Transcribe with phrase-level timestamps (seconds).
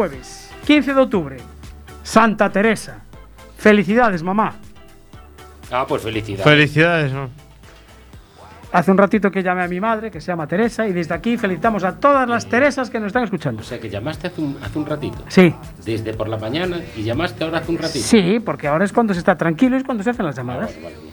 [0.00, 1.36] Jueves, 15 de octubre.
[2.02, 3.00] Santa Teresa.
[3.58, 4.54] Felicidades, mamá.
[5.70, 6.42] Ah, pues felicidades.
[6.42, 7.28] Felicidades, ¿no?
[8.72, 11.36] Hace un ratito que llamé a mi madre, que se llama Teresa, y desde aquí
[11.36, 13.60] felicitamos a todas las Teresas que nos están escuchando.
[13.60, 15.18] o sea que llamaste hace un, hace un ratito.
[15.28, 18.02] Sí, Desde por la mañana y llamaste ahora hace un ratito.
[18.02, 20.70] sí, porque ahora es cuando se está tranquilo y es cuando se hacen las llamadas.
[20.76, 21.10] Vale, vale, vale.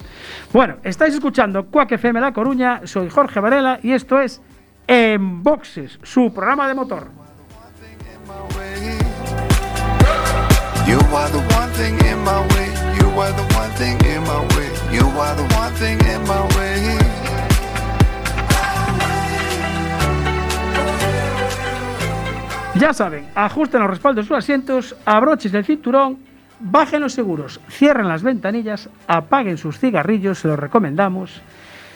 [0.54, 4.42] Bueno, estáis escuchando Cuac FM La Coruña, soy Jorge Varela y esto es
[4.88, 7.17] En Boxes, su programa de motor.
[22.80, 26.20] Ya saben, ajusten los respaldos de sus asientos, abrochen el cinturón,
[26.60, 31.42] bajen los seguros, cierren las ventanillas, apaguen sus cigarrillos, se los recomendamos.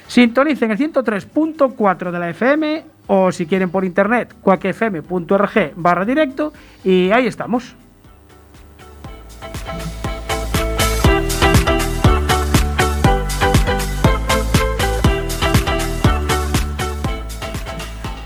[0.08, 7.11] Sintonicen el 103.4 de la FM o si quieren por internet, cuacfm.org barra directo y
[7.11, 7.75] ahí estamos.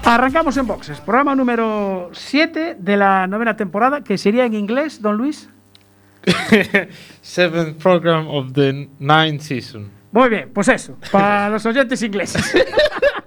[0.05, 5.17] Arrancamos en boxes, programa número 7 de la novena temporada, que sería en inglés, don
[5.17, 5.49] Luis.
[7.21, 9.94] Seventh program of the ninth season.
[10.15, 12.53] Muy bien, pues eso, para los oyentes ingleses.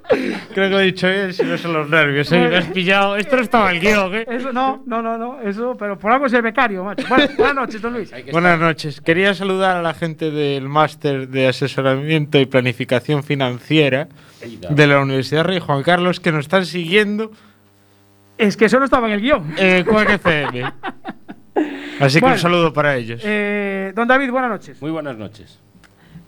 [0.09, 2.33] Creo que lo he dicho bien, si no son los nervios.
[2.33, 2.49] ¿eh?
[2.49, 3.15] Me has pillado.
[3.17, 4.25] Esto no estaba en el guion, ¿eh?
[4.27, 7.07] Eso no, no, no, no, eso, pero por algo es el becario, macho.
[7.07, 8.11] Bueno, buenas noches, don Luis.
[8.33, 9.01] Buenas estar- noches.
[9.03, 14.09] Quería saludar a la gente del máster de asesoramiento y planificación financiera
[14.71, 17.31] de la Universidad Rey Juan Carlos que nos están siguiendo
[18.39, 19.53] Es que eso no estaba en el guion.
[19.85, 20.73] Quack FM.
[22.01, 22.37] Así que Bueno.
[22.37, 23.21] un saludo para ellos.
[23.25, 24.81] Eh, don David, buenas noches.
[24.81, 25.61] Muy buenas noches.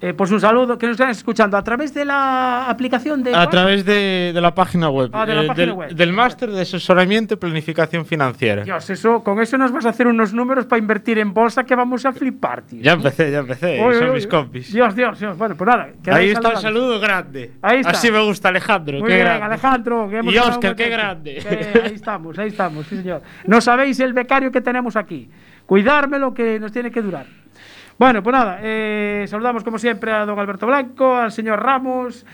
[0.03, 3.35] Eh, pues un saludo, que nos están escuchando a través de la aplicación de...
[3.35, 5.11] A través de, de la página web.
[5.13, 5.95] Ah, de la eh, página del, web.
[5.95, 8.63] del máster de asesoramiento y planificación financiera.
[8.63, 11.75] Dios, eso, con eso nos vas a hacer unos números para invertir en bolsa que
[11.75, 12.81] vamos a flipar, tío.
[12.81, 13.79] Ya empecé, ya empecé.
[13.85, 14.31] Uy, son uy, mis uy.
[14.31, 14.73] compis.
[14.73, 15.37] Dios, Dios, Dios.
[15.37, 15.91] Bueno, pues nada.
[16.11, 17.53] Ahí está el saludo grande.
[17.61, 17.91] Ahí está.
[17.91, 19.01] Así me gusta Alejandro.
[19.01, 19.45] Muy qué bien, grande.
[19.45, 20.09] Alejandro.
[20.09, 21.43] que hemos Y un qué grande.
[21.45, 23.21] Eh, ahí estamos, ahí estamos, sí, señor.
[23.47, 25.29] No sabéis el becario que tenemos aquí.
[25.67, 27.27] Cuidármelo que nos tiene que durar.
[28.01, 32.25] Bueno, pues nada, eh, saludamos como siempre a don Alberto Blanco, al señor Ramos,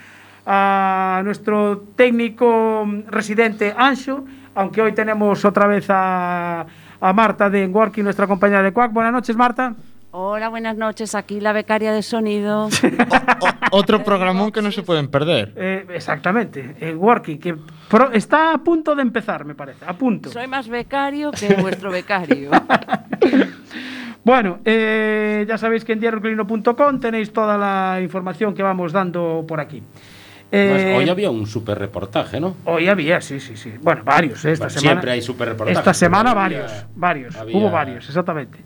[0.46, 6.64] a nuestro técnico residente Ancho, aunque hoy tenemos otra vez a,
[7.00, 8.92] a Marta de Working, nuestra compañera de Quack.
[8.92, 9.74] Buenas noches, Marta.
[10.12, 11.16] Hola, buenas noches.
[11.16, 12.68] Aquí la becaria de sonido.
[13.72, 15.52] Otro programón que no se pueden perder.
[15.56, 17.56] Eh, exactamente, en Working, que
[17.90, 20.30] pro- está a punto de empezar, me parece, a punto.
[20.30, 22.50] Soy más becario que vuestro becario.
[24.26, 29.60] Bueno, eh, ya sabéis que en diarioclino.com tenéis toda la información que vamos dando por
[29.60, 29.80] aquí.
[30.50, 32.56] Además, Eh, hoy había un super reportaje, ¿no?
[32.64, 33.74] hoy había, sí, sí, sí.
[33.80, 34.90] Bueno, varios, eh, esta Bueno, semana.
[34.94, 37.36] siempre hay superreportajes, Esta pero semana había- varios, varios.
[37.36, 38.58] había- Hubo varios, exactamente.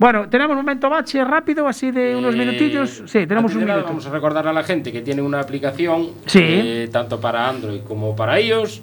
[0.00, 3.04] Bueno, tenemos un momento bache rápido, así de unos Eh, minutillos.
[3.06, 3.84] Sí, tenemos un minuto.
[3.84, 6.88] Vamos a recordar a la gente que tiene una aplicación, Sí.
[6.90, 8.82] tanto para Android como para iOS,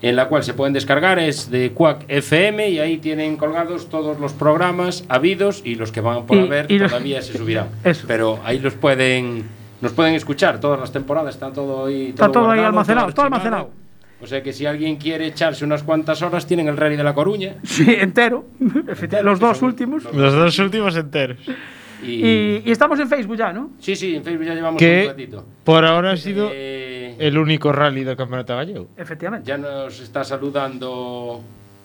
[0.00, 4.20] en la cual se pueden descargar, es de Quack FM y ahí tienen colgados todos
[4.20, 7.68] los programas habidos y los que van por Y- haber y los- todavía se subirán.
[7.84, 8.04] Eso.
[8.06, 9.44] Pero ahí los pueden,
[9.80, 12.08] nos pueden escuchar todas las temporadas, está todo ahí.
[12.10, 13.70] Está todo ahí almacenado, todo almacenado.
[14.20, 17.14] O sea que si alguien quiere echarse unas cuantas horas, tienen el Rally de la
[17.14, 17.54] Coruña.
[17.64, 18.46] Sí, entero.
[19.22, 20.04] Los dos últimos.
[20.12, 21.38] Los dos últimos enteros.
[22.02, 23.70] Y, Y, y estamos en Facebook ya, ¿no?
[23.80, 25.44] sí, sí, en Facebook ya llevamos un Que ratito.
[25.64, 28.88] por ahora ha sido Eh, el único rally del campeonato gallego.
[28.96, 29.48] Efectivamente.
[29.48, 31.42] Ya nos está saludando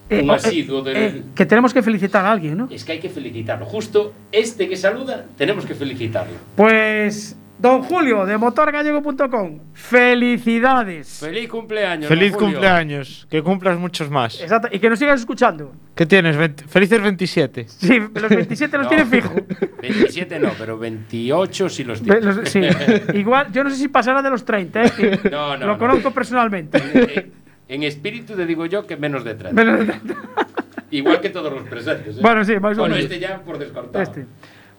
[0.10, 0.98] Eh, un oh, eh, asiduo del...
[0.98, 2.68] eh, que tenemos que felicitar a alguien, ¿no?
[2.70, 3.66] Es que hay que felicitarlo.
[3.66, 6.34] Justo este que saluda, tenemos que felicitarlo.
[6.56, 9.60] Pues Don Julio, de motorgallego.com.
[9.72, 11.20] Felicidades.
[11.22, 12.10] Feliz cumpleaños.
[12.10, 13.26] Feliz cumpleaños.
[13.32, 14.42] Que cumplas muchos más.
[14.42, 15.72] Exacto, y que nos sigas escuchando.
[15.96, 16.36] ¿Qué tienes?
[16.68, 17.66] Felices 27.
[17.70, 18.90] Sí, los 27 los No.
[18.90, 19.34] tiene fijo.
[19.82, 22.36] 27 no, pero 28 sí los Ve- tiene.
[22.36, 22.60] los- sí.
[23.18, 24.92] Igual, yo no sé si pasará de los 30, ¿eh?
[24.98, 25.78] que No, no, Lo no.
[25.80, 26.78] conozco personalmente.
[26.78, 27.32] En,
[27.70, 29.64] en espíritu te digo yo que menos de 30.
[29.64, 30.16] Menos de-
[30.92, 32.18] Igual que todos los presentes.
[32.18, 32.20] ¿eh?
[32.22, 33.10] Bueno, sí, más o Bueno, menos.
[33.10, 34.04] este ya por descartado.
[34.04, 34.26] Este.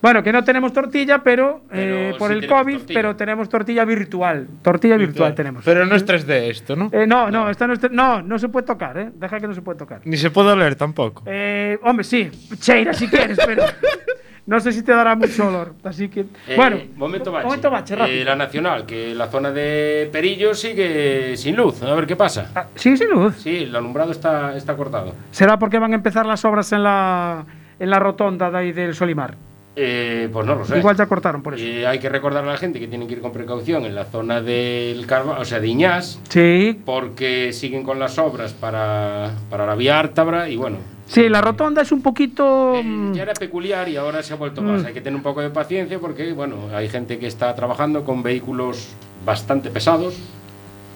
[0.05, 2.99] Bueno, que no tenemos tortilla, pero, Pero eh, por sí el COVID, tortilla.
[3.01, 4.47] pero tenemos tortilla virtual.
[4.61, 5.65] Tortilla virtual, tenemos.
[5.65, 6.91] Pero no es 3D esto, ¿no?
[6.93, 9.11] Eh, no, no, esta no, es- no, no se puede tocar, ¿eh?
[9.15, 10.03] Deja que no se puede tocar.
[10.05, 11.23] Ni se puede oler tampoco.
[11.25, 12.31] Eh, hombre, sí,
[12.61, 13.63] cheira si quieres, pero
[14.47, 15.73] no sé si te dará mucho olor.
[15.85, 17.47] Así que, Eh, bueno, momento bache.
[17.47, 18.15] momento bache, rápido.
[18.21, 21.83] Eh, la nacional, que la zona de Perillo sigue sin luz.
[21.83, 22.51] A ver qué pasa.
[22.55, 23.37] Ah, sí, sin luz.
[23.37, 25.15] Sí, el alumbrado está, está cortado.
[25.31, 27.47] ¿Será porque van a empezar las obras en la,
[27.79, 29.35] en la rotonda de ahí del Solimar?
[29.77, 30.79] Eh, pues no lo sé.
[30.79, 31.65] Igual ya cortaron por eso.
[31.65, 34.05] Eh, hay que recordar a la gente que tienen que ir con precaución en la
[34.05, 39.67] zona del Carva, o sea, de Iñás, Sí, porque siguen con las obras para, para
[39.67, 40.77] la vía Ártabra y bueno.
[41.09, 42.77] sí, la rotonda es un poquito...
[42.77, 44.83] eh, mm, ya era peculiar y ahora se ha vuelto más.
[44.83, 44.87] Mm.
[44.87, 48.23] Hay que tener un poco de paciencia porque, bueno, hay gente que está trabajando con
[48.23, 48.95] vehículos
[49.27, 50.15] bastante pesados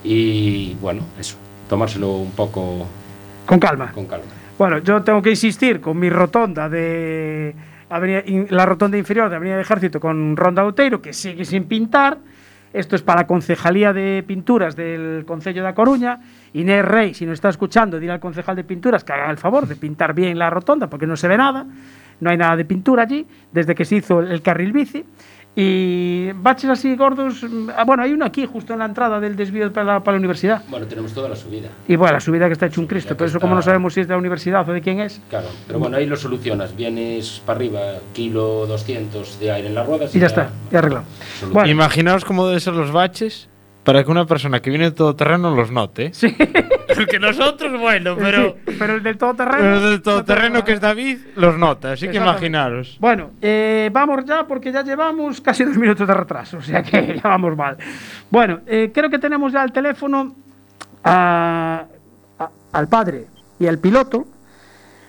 [0.04, 1.36] y, bueno, eso,
[1.68, 2.86] tomárselo un poco
[3.44, 3.90] con calma.
[3.92, 4.26] con calma.
[4.56, 7.54] Bueno, yo tengo que insistir con mi rotonda de
[7.90, 12.18] la rotonda inferior de Avenida de Ejército con Ronda Outeiro, que sigue sin pintar.
[12.72, 16.20] Esto es para la Concejalía de Pinturas del Concello de A Coruña.
[16.52, 19.66] Inés Rey, si nos está escuchando, dile al concejal de pinturas que haga el favor
[19.66, 21.66] de pintar bien la rotonda, porque no se ve nada.
[22.20, 25.04] No hay nada de pintura allí, desde que se hizo el carril bici.
[25.60, 27.42] Y baches así gordos.
[27.42, 30.14] mm, ah, Bueno, hay uno aquí, justo en la entrada del desvío para la, para
[30.14, 30.62] la universidad.
[30.68, 31.68] Bueno, tenemos toda la subida.
[31.88, 33.92] Y bueno, la subida que está hecho un Cristo, pero eso como no está- sabemos
[33.94, 35.20] si es de la universidad o de quién es.
[35.28, 36.76] Claro, pero bueno, ahí lo solucionas.
[36.76, 37.80] Vienes para arriba,
[38.12, 41.04] kilo 200 de aire en las ruedas Y ya está, ya arreglado.
[41.52, 41.68] Bueno.
[41.68, 43.48] Imaginaos cómo deben ser los baches
[43.88, 46.12] para que una persona que viene de todo terreno los note.
[46.12, 46.36] Sí.
[46.94, 48.56] Porque nosotros, bueno, pero.
[48.66, 49.56] Sí, pero el del todoterreno.
[49.58, 52.98] Pero el del no te todoterreno que es David los nota, así que imaginaros.
[53.00, 57.14] Bueno, eh, vamos ya porque ya llevamos casi dos minutos de retraso, o sea que
[57.22, 57.78] ya vamos mal.
[58.28, 60.34] Bueno, eh, creo que tenemos ya al teléfono
[61.02, 61.86] a-
[62.38, 63.24] a- al padre
[63.58, 64.26] y al piloto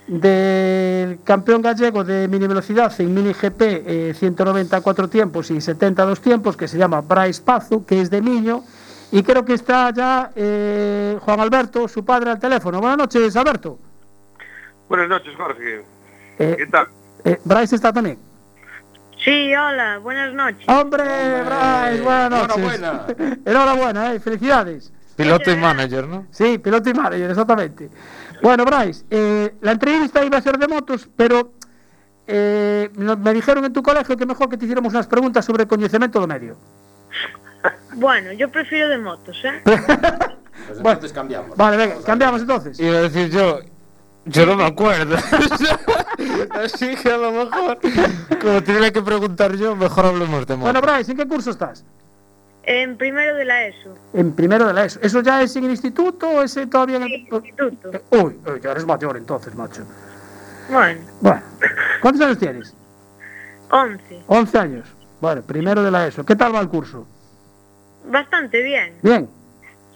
[0.09, 6.57] del campeón gallego de mini velocidad en mini GP eh, 194 tiempos y 72 tiempos,
[6.57, 8.63] que se llama Bryce Pazo, que es de Miño,
[9.11, 12.79] y creo que está ya eh, Juan Alberto, su padre, al teléfono.
[12.79, 13.77] Buenas noches, Alberto.
[14.87, 15.83] Buenas noches, Jorge.
[16.39, 16.87] Eh, ¿Qué tal?
[17.23, 18.17] eh, Bryce está también.
[19.23, 20.67] Sí, hola, buenas noches.
[20.67, 22.01] ¡Hombre, Bryce!
[22.01, 22.57] Buenas noches.
[22.57, 23.05] Enhorabuena.
[23.45, 24.91] Enhorabuena, eh, felicidades.
[25.15, 26.25] Piloto y manager, ¿no?
[26.31, 27.89] Sí, piloto y manager, exactamente.
[28.41, 31.53] Bueno, Bryce, eh, la entrevista iba a ser de motos, pero
[32.27, 36.19] eh, me dijeron en tu colegio que mejor que te hiciéramos unas preguntas sobre conocimiento
[36.19, 36.57] do medio.
[37.95, 39.59] Bueno, yo prefiero de motos, ¿eh?
[39.65, 40.91] Pues Bueno.
[40.91, 41.57] entonces cambiamos.
[41.57, 42.79] Vale, venga, cambiamos entonces.
[42.79, 43.59] Iba a decir yo,
[44.25, 45.17] yo no me acuerdo.
[46.51, 47.79] Así que a lo mejor,
[48.41, 50.93] como tenía que preguntar yo, mejor hablemos de Bueno, moto.
[50.93, 51.83] Bryce, ¿en qué curso estás?
[52.71, 53.97] En primero de la ESO.
[54.13, 54.99] En primero de la ESO.
[55.01, 57.35] ¿Eso ya es en el instituto o es eh, todavía en Sí, el...
[57.37, 57.91] instituto.
[58.11, 59.81] Uy, uy, ya eres mayor entonces, macho.
[60.69, 61.41] Bueno, Bueno,
[61.99, 62.75] ¿cuántos años tienes?
[63.71, 64.23] 11.
[64.27, 64.87] 11 años.
[65.19, 66.23] Bueno, primero de la ESO.
[66.23, 67.07] ¿Qué tal va el curso?
[68.05, 68.93] Bastante bien.
[69.01, 69.27] Bien.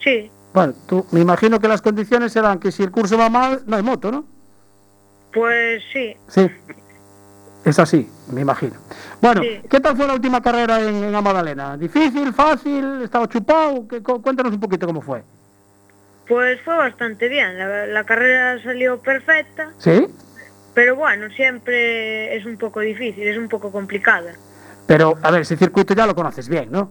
[0.02, 3.62] Sí, Bueno, tú, me imagino que las condiciones serán que si el curso va mal,
[3.66, 4.24] no hay moto, ¿no?
[5.32, 6.16] pues sí.
[6.28, 6.48] Sí.
[7.64, 8.74] Es así, me imagino.
[9.20, 9.60] Bueno, Sí.
[9.68, 11.76] ¿qué tal fue la última carrera en, en la Magdalena?
[11.76, 13.02] ¿Difícil, fácil?
[13.02, 13.86] ¿Estaba chupado?
[13.88, 15.22] ¿Qué- cu- cuéntanos un poquito cómo fue.
[16.28, 17.58] Pues fue bastante bien.
[17.58, 20.06] La, la carrera salió perfecta, ¿Sí?
[20.74, 24.32] pero bueno, siempre es un poco difícil, es un poco complicada.
[24.86, 26.90] Pero, a ver, ese circuito ya lo conoces bien, ¿no?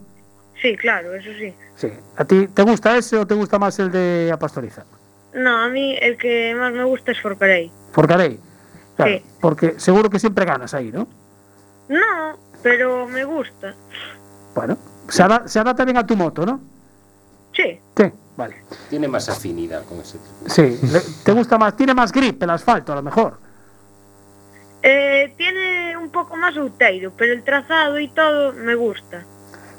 [0.62, 1.54] Sí, claro, eso sí.
[1.75, 1.92] Sí.
[2.16, 4.86] ¿A ti te gusta ese o te gusta más el de Apastoriza?
[5.34, 7.72] No, a mí el que más me gusta es Forcarey.
[7.92, 8.40] Forcarey.
[8.96, 9.25] Claro, Sí.
[9.42, 11.08] porque seguro que siempre ganas ahí, ¿no?
[11.90, 13.75] No, pero me gusta.
[14.56, 14.78] Bueno,
[15.10, 16.60] se, ada- se adapta bien a tu moto, ¿no?
[17.54, 18.04] Sí, Sí,
[18.36, 18.63] vale.
[18.90, 20.50] Tiene más afinidad con ese tipo.
[20.50, 23.38] Sí, le- te gusta más, tiene más grip el asfalto a lo mejor.
[24.82, 29.24] Eh, tiene un poco más outeiro, pero el trazado y todo me gusta.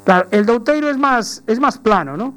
[0.05, 2.35] Claro, el Douteiro es más, es más plano, ¿no?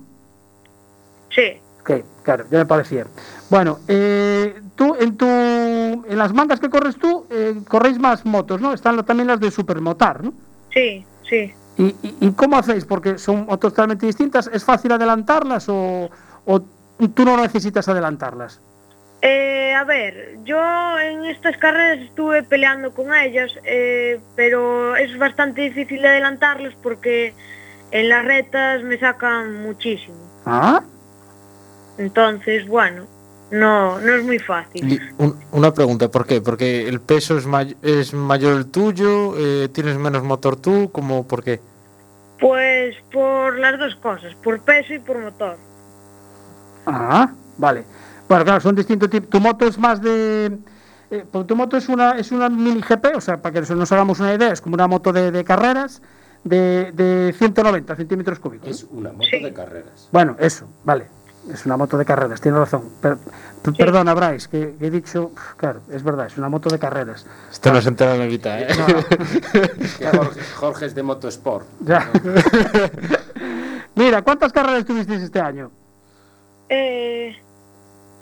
[1.30, 1.92] Sí, Ok,
[2.28, 3.08] claro, ya me parecía.
[3.50, 8.60] Bueno, eh, tú, en tu, en las mangas que corres tú, eh, corréis más motos,
[8.60, 8.74] ¿no?
[8.74, 10.34] Están también las de Supermotar, ¿no?
[10.74, 11.54] sí, sí.
[11.78, 12.84] ¿Y, y, y cómo hacéis?
[12.84, 14.50] Porque son motos totalmente distintas.
[14.52, 16.10] ¿Es fácil adelantarlas o,
[16.46, 16.62] o
[17.14, 18.60] tú no necesitas adelantarlas?
[19.22, 25.62] Eh, a ver, yo en estas carreras estuve peleando con ellas, eh, pero es bastante
[25.62, 27.34] difícil de adelantarlas porque
[27.92, 30.18] en las retas me sacan muchísimo.
[30.46, 30.84] Ah,
[31.98, 33.04] Entonces, bueno,
[33.52, 34.92] no, no es muy fácil.
[34.94, 36.42] Y un- una pregunta, ¿por qué?
[36.42, 39.34] ¿Porque el peso es, may- es mayor el tuyo?
[39.38, 40.90] eh, ¿Tienes menos motor tú?
[40.92, 41.60] ¿Cómo, ¿Por qué?
[42.40, 45.58] Pues por las dos cosas, por peso y por motor.
[46.86, 47.84] ah, vale.
[48.30, 49.30] Bueno, claro, son distintos tipos.
[49.30, 50.58] Tu moto es más de.
[51.10, 53.92] eh, porque tu moto es una, es una mini GP, o sea, para que nos
[53.92, 56.02] hagamos una idea, es como una moto de, de carreras
[56.44, 58.70] de, de 190 centímetros cúbicos.
[58.70, 59.42] Es una moto Sí.
[59.42, 60.10] de carreras.
[60.12, 61.08] Bueno, eso, vale.
[61.52, 62.84] Es una moto de carreras, tiene razón.
[63.02, 63.18] Per-
[63.62, 65.32] per- Perdona, Bryce, que, que he dicho.
[65.58, 67.26] Claro, es verdad, es una moto de carreras.
[67.52, 68.68] Esto no se entera en la mitad, ¿eh?
[69.98, 71.66] Que Jorge, Jorge es de Motosport.
[71.82, 72.10] Ya.
[73.96, 75.72] Mira, ¿cuántas carreras tuvisteis este año?
[76.70, 77.36] Eh,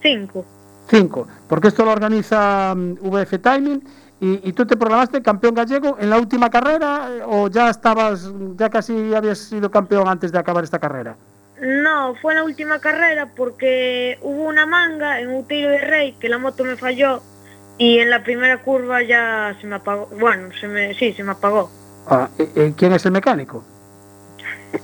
[0.01, 0.45] cinco.
[0.87, 3.83] Cinco, porque esto lo organiza mm, VF Timing
[4.19, 8.31] y, y tú te programaste campeón gallego en la última carrera eh, o ya estabas,
[8.55, 11.15] ya casi habías sido campeón antes de acabar esta carrera.
[11.61, 16.27] No, fue en la última carrera porque hubo una manga en Outeiro de Rey que
[16.29, 17.21] la moto me falló
[17.77, 20.07] y en la primera curva ya se me apagó.
[20.19, 21.71] Bueno, se me, sí, se me apagó.
[22.07, 23.63] Ah, eh, eh, ¿Quién es el mecánico?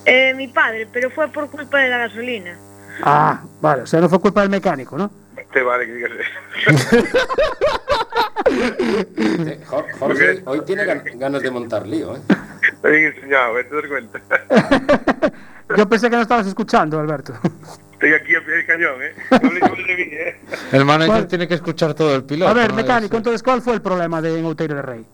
[0.05, 2.55] Eh, mi padre, pero fue por culpa de la gasolina.
[3.03, 5.11] Ah, vale, o sea, no fue culpa del mecánico, ¿no?
[5.51, 7.07] Te vale que digas eso.
[9.69, 12.21] Jor- Jorge hoy tiene gan- ganas de montar lío, ¿eh?
[12.83, 13.55] Enseñado.
[13.69, 14.21] ¿Te das cuenta?
[15.77, 17.33] Yo pensé que no estabas escuchando, Alberto.
[17.93, 19.13] Estoy aquí a pie del cañón, ¿eh?
[19.43, 20.35] No le digo de mí, ¿eh?
[20.71, 21.27] El manager ¿Cuál?
[21.27, 22.49] tiene que escuchar todo el piloto.
[22.49, 22.75] A ver, ¿no?
[22.77, 25.05] mecánico, Es- entonces, ¿cuál fue el problema de en Outeiro de Rey?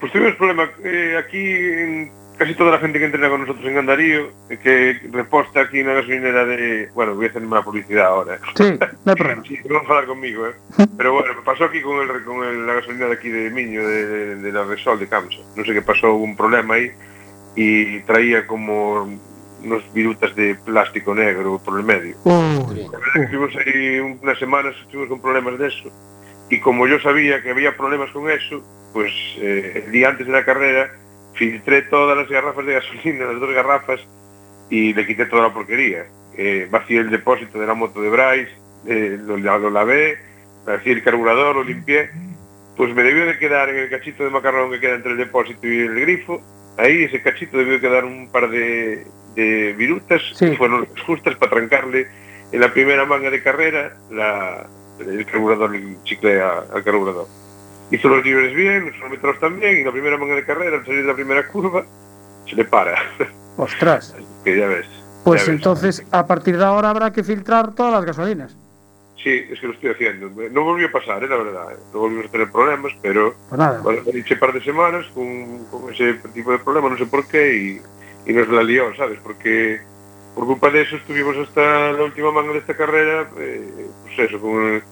[0.00, 3.76] Pues tuvimos problema eh, aquí en casi toda la gente que entrena con nosotros en
[3.76, 4.28] Gandarío,
[4.60, 6.88] que reposta aquí en la gasolinera de...
[6.92, 8.34] Bueno, voy a hacer una publicidad ahora.
[8.34, 8.38] ¿eh?
[8.56, 9.42] Sí, no hay problema.
[9.46, 10.54] Sí, no van a hablar conmigo, ¿eh?
[10.96, 14.06] Pero bueno, pasó aquí con, el, con el- la gasolina de aquí de Miño, de,
[14.06, 15.38] de- de la Resol de Camsa.
[15.54, 16.90] No sé qué pasó, hubo un problema ahí
[17.54, 19.08] y traía como
[19.64, 22.16] unos virutas de plástico negro por el medio.
[22.24, 22.64] Uh,
[23.14, 25.90] Estivemos aí unas semanas, estuvimos con problemas de eso,
[26.50, 30.32] e como yo sabía que había problemas con eso, pues eh, el día antes de
[30.32, 30.90] la carrera
[31.34, 34.00] filtré todas las garrafas de gasolina, las dos garrafas,
[34.70, 36.06] y le quité toda la porquería.
[36.36, 38.52] Eh, vacié el depósito de la moto de Bryce,
[38.86, 40.18] eh, lo, lo lavé,
[40.66, 42.10] vacié el carburador, lo limpié,
[42.76, 45.66] pues me debió de quedar en el cachito de macarrón que queda entre el depósito
[45.66, 46.42] y el grifo,
[46.76, 50.54] ahí ese cachito debió quedar un par de de virutas sí.
[50.56, 52.06] fueron justas para trancarle
[52.52, 54.66] en la primera manga de carrera la,
[55.00, 57.26] el carburador, el chicle al carburador.
[57.90, 61.02] Hizo los libres bien, los kilómetros también, y la primera manga de carrera, al salir
[61.02, 61.84] de la primera curva,
[62.48, 62.94] se le para.
[63.56, 64.14] Ostras.
[64.44, 64.86] que ya ves.
[65.24, 66.08] Pues ya entonces, ves.
[66.12, 68.56] a partir de ahora habrá que filtrar todas las gasolinas.
[69.22, 70.30] Sí, es que lo estoy haciendo.
[70.50, 71.28] No volvió a pasar, ¿eh?
[71.28, 71.72] la verdad.
[71.72, 71.76] Eh.
[71.94, 73.34] No volvimos a tener problemas, pero...
[73.48, 73.80] Pues nada.
[73.80, 77.06] Bueno, he dicho un par de semanas con, con ese tipo de problema, no sé
[77.06, 77.80] por qué, y
[78.26, 79.18] y nos la lió, ¿sabes?
[79.22, 79.80] Porque
[80.34, 84.40] por culpa de eso estuvimos hasta la última manga de esta carrera, eh, pues eso,
[84.40, 84.82] con,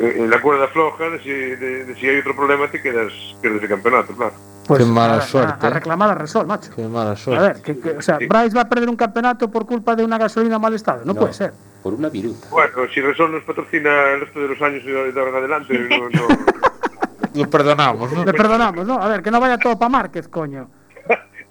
[0.00, 3.62] en la cuerda floja, de si, de, de si hay otro problema te quedas, pierdes
[3.62, 4.32] el campeonato, claro.
[4.66, 5.72] Pues Qué mala a- a- suerte, A, ¿eh?
[5.72, 6.70] reclamar a Resol, macho.
[6.76, 7.42] Qué mala A suerte.
[7.46, 8.26] ver, que, que- o sea, Sí.
[8.26, 11.00] Bryce va a perder un campeonato por culpa de una gasolina mal estado.
[11.06, 11.20] No, No.
[11.20, 11.52] puede ser.
[11.82, 12.48] Por una viruta.
[12.50, 15.78] Bueno, si Resol nos patrocina el resto de los años y de ahora en adelante,
[15.78, 16.28] no, no-
[17.34, 18.24] Lo perdonamos, ¿no?
[18.24, 19.00] Le perdonamos, ¿no?
[19.00, 20.68] A ver, que no vaya todo para Márquez, coño.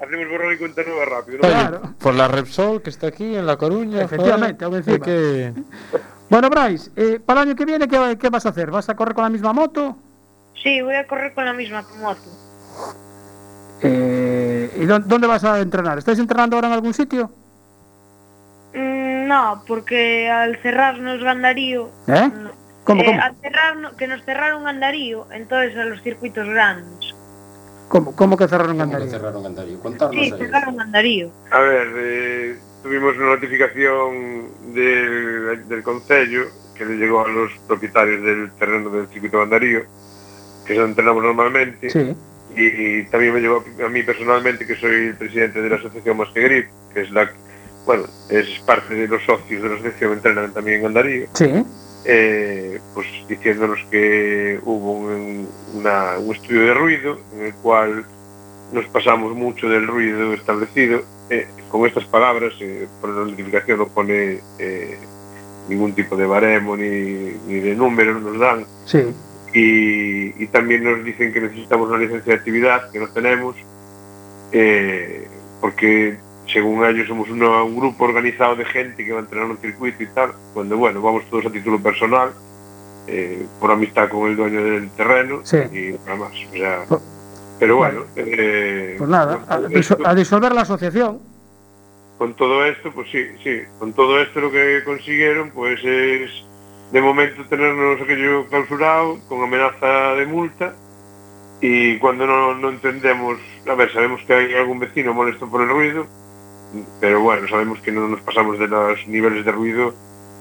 [0.02, 1.40] Hacemos borrón y cuenta nueva rápido.
[1.40, 1.48] ¿no?
[1.48, 1.82] Oye, Claro.
[2.00, 4.02] por la Repsol que está aquí en La Coruña.
[4.04, 5.06] Efectivamente, joder, aún encima.
[5.06, 5.54] que...
[6.30, 8.70] Bueno, Bryce, eh, para el año que viene, ¿qué, qué vas a hacer?
[8.70, 9.96] ¿Vas a correr con la misma moto?
[10.62, 12.20] Sí, voy a correr con la misma moto.
[13.82, 15.98] Eh, ¿Y dó- dónde vas a entrenar?
[15.98, 17.32] ¿Estáis entrenando ahora en algún sitio?
[18.74, 21.90] Mm, no, porque al cerrarnos Gandarío...
[22.08, 22.30] ¿Eh?
[22.84, 23.22] ¿Cómo, eh, cómo?
[23.22, 27.16] Al cerrarnos, que nos cerraron Gandarío, entonces a los circuitos grandes.
[27.88, 29.12] ¿Cómo, cómo que cerraron ¿Cómo que Gandaría?
[29.18, 29.80] cerraron Gandario?
[29.80, 31.30] Contarnos Sí, cerraron Gandarío.
[31.52, 38.22] A ver, eh, tuvimos una notificación del, del Concello que le llegó a los propietarios
[38.24, 39.82] del terreno del circuito Bandarío,
[40.66, 42.16] que es donde entrenamos normalmente, Sí,
[42.56, 42.66] y,
[43.00, 46.30] y también me llegó a mí personalmente, que soy el presidente de la asociación Más
[46.30, 47.32] que Grip, que es la,
[47.86, 51.64] bueno, es parte de los socios de la asociación, entrenan también en Gandarío, sí.
[52.06, 58.06] Eh, pues diciéndonos que hubo un, una- un estudio de ruido en el cual
[58.74, 61.02] nos pasamos mucho del ruido establecido.
[61.30, 64.98] eh, con estas palabras, eh, por la notificación no pone eh,
[65.68, 68.66] ningún tipo de baremo ni, ni de número, nos dan.
[68.86, 69.00] Sí,
[69.54, 73.56] Y, y también nos dicen que necesitamos una licencia de actividad, que no tenemos,
[74.52, 75.28] eh,
[75.60, 79.58] porque según ellos somos una- un grupo organizado de gente que va a entrenar un
[79.58, 82.32] circuito y tal, cuando bueno, vamos todos a título personal,
[83.08, 85.58] eh, por amistad con el dueño del terreno Sí.
[85.72, 86.32] y nada más.
[86.32, 87.02] O sea, Pues-
[87.60, 89.40] pero bueno, eh, pues nada,
[89.72, 91.20] esto- a disolver la asociación.
[92.18, 96.32] con todo esto, pues sí, sí, con todo esto lo que consiguieron pues es
[96.92, 100.74] de momento tenernos aquello clausurado con amenaza de multa
[101.62, 103.38] y cuando no, no entendemos,
[103.70, 106.08] a ver, sabemos que hay algún vecino molesto por el ruido,
[107.00, 109.94] pero bueno, sabemos que no nos pasamos de los niveles de ruido,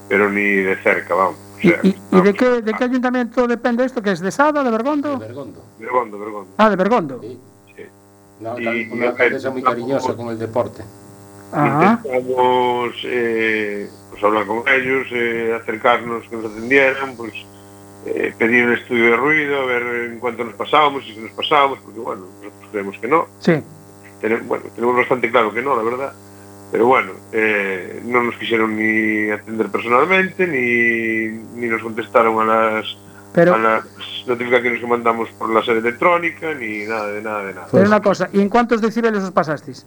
[0.09, 1.35] pero ni de cerca, vamos.
[1.55, 4.01] O ¿Y, sea, y- y de, qué, de qué ayuntamiento depende esto?
[4.01, 5.17] ¿Que es de Sada, de Bergondo?
[5.17, 5.63] Bergondo.
[5.79, 6.51] Bergondo, Bergondo.
[6.57, 7.19] Ah, de Bergondo.
[7.21, 7.39] Sí.
[7.75, 7.83] Sí.
[8.39, 10.83] Una, Y- y una alcaldesa muy cariñosa con el deporte.
[11.51, 12.01] Ajá.
[12.03, 17.33] Intentamos eh, pues hablar con ellos, eh, acercarnos, que nos atendieran, pues
[18.05, 21.79] eh, pedir un estudio de ruido, a ver en cuánto nos pasábamos, si nos pasábamos,
[21.79, 23.27] porque bueno, nosotros creemos que no.
[23.39, 23.53] Sí.
[24.21, 26.13] Tenem- bueno, tenemos bastante claro que no, la verdad.
[26.71, 31.27] Pero bueno, eh, no nos quisieron ni atender personalmente, ni,
[31.59, 32.97] ni nos contestaron a las,
[33.33, 33.83] Pero, a las
[34.27, 37.67] notificaciones que mandamos por la sede electrónica, ni nada de nada de nada.
[37.71, 39.85] pero una cosa, ¿y en cuántos decibeles os pasasteis?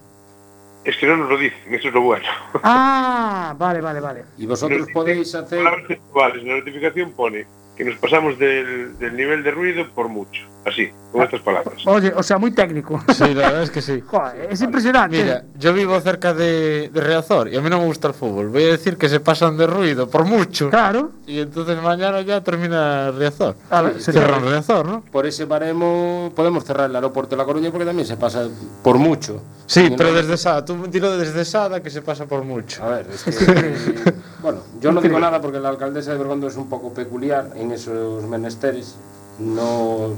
[0.83, 2.25] Es que no nos lo dicen, eso es lo bueno.
[2.63, 4.25] Ah, vale, vale, vale.
[4.39, 5.59] Y vosotros Nos podéis hacer.
[5.59, 7.45] En la notificación pone
[7.77, 10.41] que nos pasamos del, del nivel de ruido por mucho.
[10.65, 11.87] Así, con estas palabras.
[11.87, 13.01] Oye, o sea, muy técnico.
[13.13, 14.01] Sí, la verdad es que sí.
[14.07, 15.23] Joder, es impresionante.
[15.23, 18.49] Mira, yo vivo cerca de, de Riazor y a mí no me gusta el fútbol.
[18.49, 20.71] Voy a decir que se pasan de ruido por mucho.
[20.71, 21.13] Claro.
[21.27, 23.57] Y entonces mañana ya termina Riazor.
[23.71, 24.39] A ver, se cierra.
[24.39, 25.01] Riazor, ¿no?
[25.11, 28.47] Por ese baremo podemos cerrar el aeropuerto de La Coruña porque también se pasa
[28.83, 29.43] por mucho.
[29.67, 30.65] Sí, Y pero no- desde Sada.
[30.65, 32.83] Tú dilo desde Sada que se pasa por mucho.
[32.85, 34.13] A ver, es que.
[34.43, 37.71] bueno, yo no digo nada porque la alcaldesa de Bergondo es un poco peculiar en
[37.73, 38.97] esos menesteres.
[39.39, 40.11] No.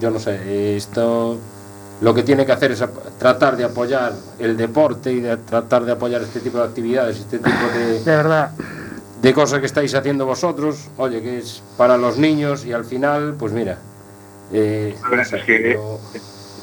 [0.00, 1.38] Yo no sé, esto.
[2.00, 2.84] Lo que tiene que hacer es
[3.18, 7.38] tratar de apoyar el deporte y de tratar de apoyar este tipo de actividades, este
[7.38, 8.50] tipo de, De verdad.
[9.22, 13.36] de cosas que estáis haciendo vosotros, oye, que es para los niños y al final,
[13.38, 13.78] pues mira.
[14.52, 15.98] eh, sé, es que- yo-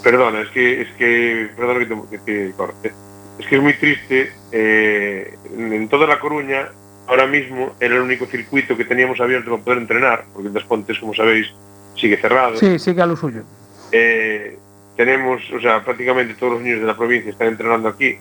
[0.04, 2.92] Perdona, es que, es que, perdona que te, que te corte.
[3.40, 4.32] Es que es muy triste.
[4.52, 6.70] eh, en, en toda La Coruña,
[7.08, 11.00] ahora mismo, era el único circuito que teníamos abierto para poder entrenar, porque el Despontes,
[11.00, 11.48] como sabéis,
[11.96, 12.58] sigue cerrado.
[12.58, 13.44] Sí, sigue a lo suyo.
[13.92, 14.58] Eh,
[14.96, 18.18] tenemos, o sea, prácticamente todos los niños de la provincia están entrenando aquí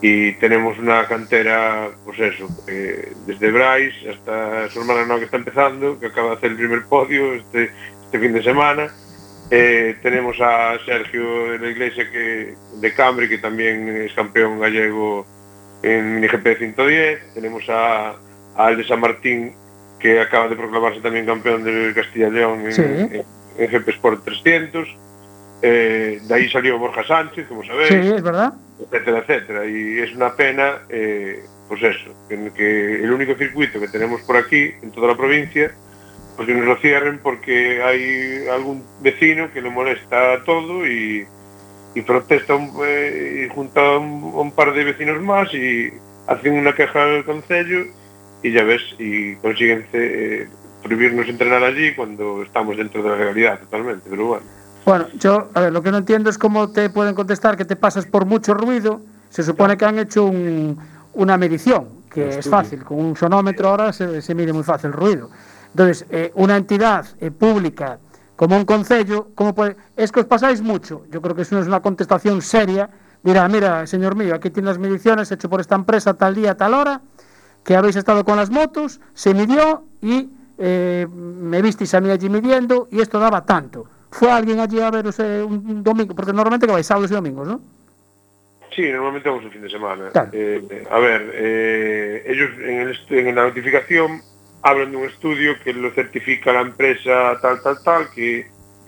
[0.00, 5.38] y tenemos una cantera, pues eso, eh, desde Bryce hasta su hermana no, que está
[5.38, 7.70] empezando, que acaba de hacer el primer podio este,
[8.04, 8.88] este fin de semana.
[9.50, 15.24] Eh, tenemos a Sergio de la Iglesia que, de Cambre, que también es campeón gallego
[15.82, 17.34] en GP 110.
[17.34, 18.16] Tenemos a,
[18.56, 19.54] a de San Martín,
[19.98, 22.82] que acaba de proclamarse tamén campeón de Castilla León en, sí.
[22.82, 23.24] en,
[23.56, 24.84] en GP Sport 300
[25.62, 28.52] eh, de ahí salió Borja Sánchez como sabéis sí, es verdad.
[28.76, 33.88] etcétera, etcétera y es una pena eh, pues eso, que, que el único circuito que
[33.88, 35.72] tenemos por aquí, en toda la provincia
[36.36, 41.26] pues que nos lo cierren porque hay algún vecino que le molesta todo y,
[41.94, 45.90] y protesta un, eh, y junta un, un par de vecinos más y
[46.26, 47.86] hacen una queja al concello
[48.46, 50.48] y ya ves, y consiguen eh,
[50.82, 54.44] prohibirnos entrenar allí cuando estamos dentro de la legalidad totalmente, pero bueno.
[54.84, 57.74] Bueno, yo, a ver, lo que no entiendo es cómo te pueden contestar que te
[57.74, 59.00] pasas por mucho ruido.
[59.30, 60.78] Se supone que han hecho un-
[61.14, 62.84] una medición, que es fácil.
[62.84, 65.28] Con un sonómetro ahora se, se mide muy fácil el ruido.
[65.70, 67.98] Entonces, eh, una entidad eh, pública
[68.36, 69.76] como un concello, ¿cómo puede?
[69.96, 71.02] Es que os pasáis mucho.
[71.10, 72.88] Yo creo que eso no es una contestación seria.
[73.24, 76.74] Dirá, mira, señor mío, aquí tiene las mediciones hecho por esta empresa tal día, tal
[76.74, 77.00] hora,
[77.66, 82.30] que habéis estado con las motos, se midió y eh, me visteis a mí allí
[82.30, 83.86] midiendo y esto daba tanto.
[84.10, 86.14] ¿Fue alguien allí a veros eh, un un domingo?
[86.14, 87.60] Porque normalmente que vais sábados y domingos, ¿no?
[88.74, 90.10] Sí, normalmente vamos el fin de semana.
[90.10, 90.30] Claro.
[90.32, 94.22] Eh, a ver, eh, ellos en, el en la notificación
[94.62, 98.46] hablan de un estudio que lo certifica la empresa tal, tal, tal, que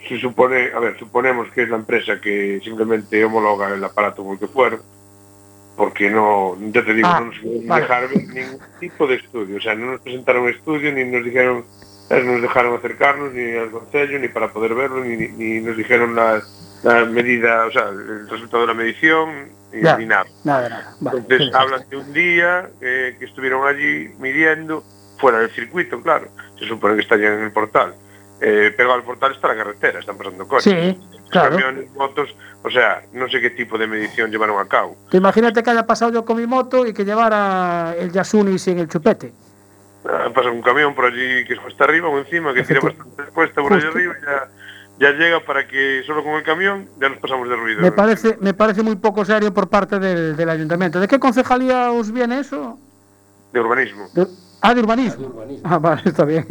[0.08, 4.34] se supone, a ver, suponemos que es la empresa que simplemente homologa el aparato con
[4.34, 4.80] el que fueron,
[5.78, 7.82] porque no, ya te digo, ah, non nos vale.
[7.86, 11.62] dejaron ningún tipo de estudio, o sea, non nos presentaron estudio, ni nos dijeron,
[12.10, 16.18] eh, nos dejaron acercarnos, ni al Concello, ni para poder verlo, ni, ni nos dijeron
[16.18, 16.42] la,
[16.82, 20.26] la medida, o sea, el resultado de la medición, ni, ya, ni nada.
[20.42, 20.96] Nada, nada.
[20.98, 24.82] Vale, Entonces sí, hablan de un día eh, que estuvieron allí midiendo,
[25.22, 26.26] fuera del circuito, claro,
[26.58, 27.94] se supone que estarían en el portal.
[28.40, 30.72] Eh, pegado al portal está la carretera, están pasando coches.
[30.96, 31.50] Sí, claro.
[31.56, 34.96] Camiones, motos, o sea, no sé qué tipo de medición llevaron a cabo.
[35.12, 38.88] Imagínate que haya pasado yo con mi moto y que llevara el Yasuni sin el
[38.88, 39.32] chupete.
[40.08, 43.24] Ah, pasa un camión por allí que es cuesta arriba o encima, que tiene bastante
[43.34, 43.98] cuesta por allí Justo.
[43.98, 47.80] arriba, ya, ya llega para que solo con el camión ya nos pasamos de ruido.
[47.82, 51.00] Me parece, me parece muy poco serio por parte del, del ayuntamiento.
[51.00, 52.78] ¿De qué concejalía os viene eso?
[53.52, 54.06] De urbanismo.
[54.14, 54.28] De-
[54.62, 55.22] ah, de urbanismo.
[55.22, 55.68] De urbanismo.
[55.68, 56.46] Ah, vale, está bien.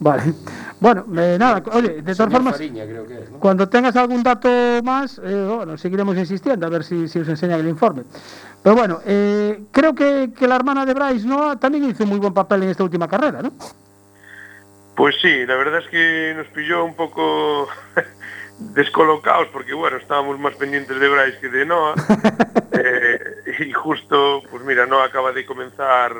[0.00, 0.34] Vale.
[0.80, 3.38] Bueno, eh, nada, oye, de todas formas, Fariña, creo que es, ¿no?
[3.38, 4.48] cuando tengas algún dato
[4.82, 8.02] más, eh, bueno, seguiremos insistiendo a ver si, si os enseñan el informe.
[8.62, 12.34] Pero bueno, eh, creo que, que la hermana de Bryce Noah también hizo muy buen
[12.34, 13.52] papel en esta última carrera, ¿no?
[14.96, 17.68] Pues sí, la verdad es que nos pilló un poco
[18.58, 21.94] descolocados porque bueno, estábamos más pendientes de Bryce que de Noah.
[22.78, 23.18] Eh,
[23.60, 26.12] y justo, pues mira, Noah acaba de comenzar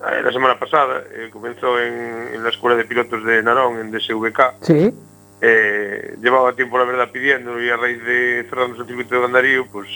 [0.00, 4.40] la semana pasada, eh, comenzó en, en la escuela de pilotos de Narón, en DSVK.
[4.62, 4.92] Sí.
[5.40, 9.66] Eh, llevaba tiempo, la verdad, pidiendo y a raíz de cerrarnos el circuito de Gandarío,
[9.70, 9.88] pues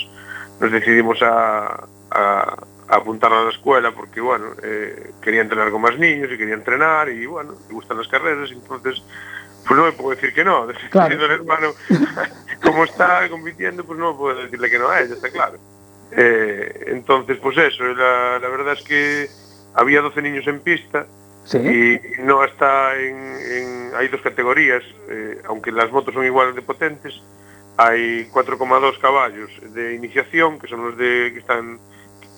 [0.60, 2.56] nos decidimos a, a-
[2.90, 6.54] a apuntar a la escuela porque, bueno, eh, quería entrenar con más niños y quería
[6.54, 9.02] entrenar y, bueno, me gustan las carreras, entonces,
[9.66, 10.66] pues no me puedo decir que no.
[10.90, 11.14] Claro.
[11.14, 11.68] El hermano,
[12.62, 15.58] como está compitiendo, pues no puedo decirle que no a ella, está claro.
[16.12, 19.28] Eh, entonces, pues eso, la, la verdad es que
[19.74, 21.06] había 12 niños en pista
[21.44, 21.58] sí.
[21.58, 26.62] y no está en, en hay dos categorías, eh, aunque las motos son iguales de
[26.62, 27.20] potentes,
[27.76, 31.78] hay 4,2 caballos de iniciación, que son los de que están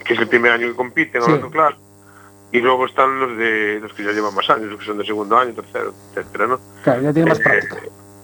[0.04, 1.26] que es el primer año que compiten, sí.
[1.26, 1.76] hablando claro.
[2.52, 5.04] Y luego están los de los que ya llevan más años, los que son de
[5.04, 6.60] segundo año, tercero, etcétera, ¿no?
[6.82, 7.76] Claro, ya tiene más eh, práctica.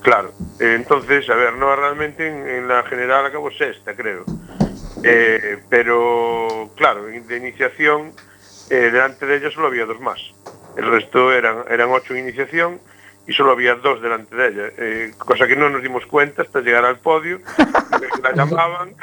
[0.03, 0.33] Claro.
[0.59, 4.25] Eh, entonces, a ver, no realmente en, en la general acabó sexta, creo.
[5.03, 8.13] Eh, pero claro, de iniciación
[8.71, 10.19] eh, delante de ella solo había dos más.
[10.77, 12.81] El resto eran, eran ocho en iniciación
[13.27, 14.63] y solo había dos delante de ella.
[14.79, 18.95] eh, cosa que no nos dimos cuenta hasta llegar al podio, que la llamaban.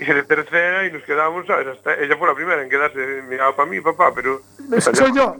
[0.00, 1.68] Y de tercera y nos quedamos, ¿sabes?
[1.68, 5.14] Hasta ella fue la primera en quedarse, miraba para mí, papá, pero me están, Soy
[5.14, 5.36] yo.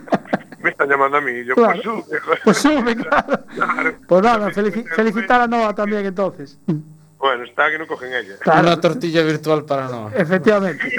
[0.62, 1.44] me están llamando a mí.
[1.44, 1.80] Yo, Claro.
[1.82, 2.20] pues sube.
[2.44, 2.56] Pues
[2.96, 3.44] sube, claro.
[3.54, 3.94] Claro.
[4.08, 6.58] Pues nada, felici- felicitar a Noah también entonces.
[7.18, 8.36] Bueno, está que no cogen ella.
[8.40, 10.10] Claro, Una tortilla virtual para no.
[10.14, 10.90] efectivamente.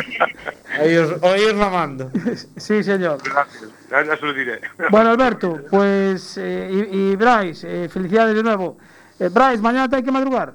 [0.80, 2.12] Ahí os, ahí os la mando.
[2.58, 3.18] Sí, señor.
[3.24, 4.62] Gracias, ya, se lo diré.
[4.90, 8.78] Bueno, Alberto, pues, eh, y, y Bryce, eh, felicidades de nuevo.
[9.20, 10.54] Eh, Bryce, mañana te hay que madrugar.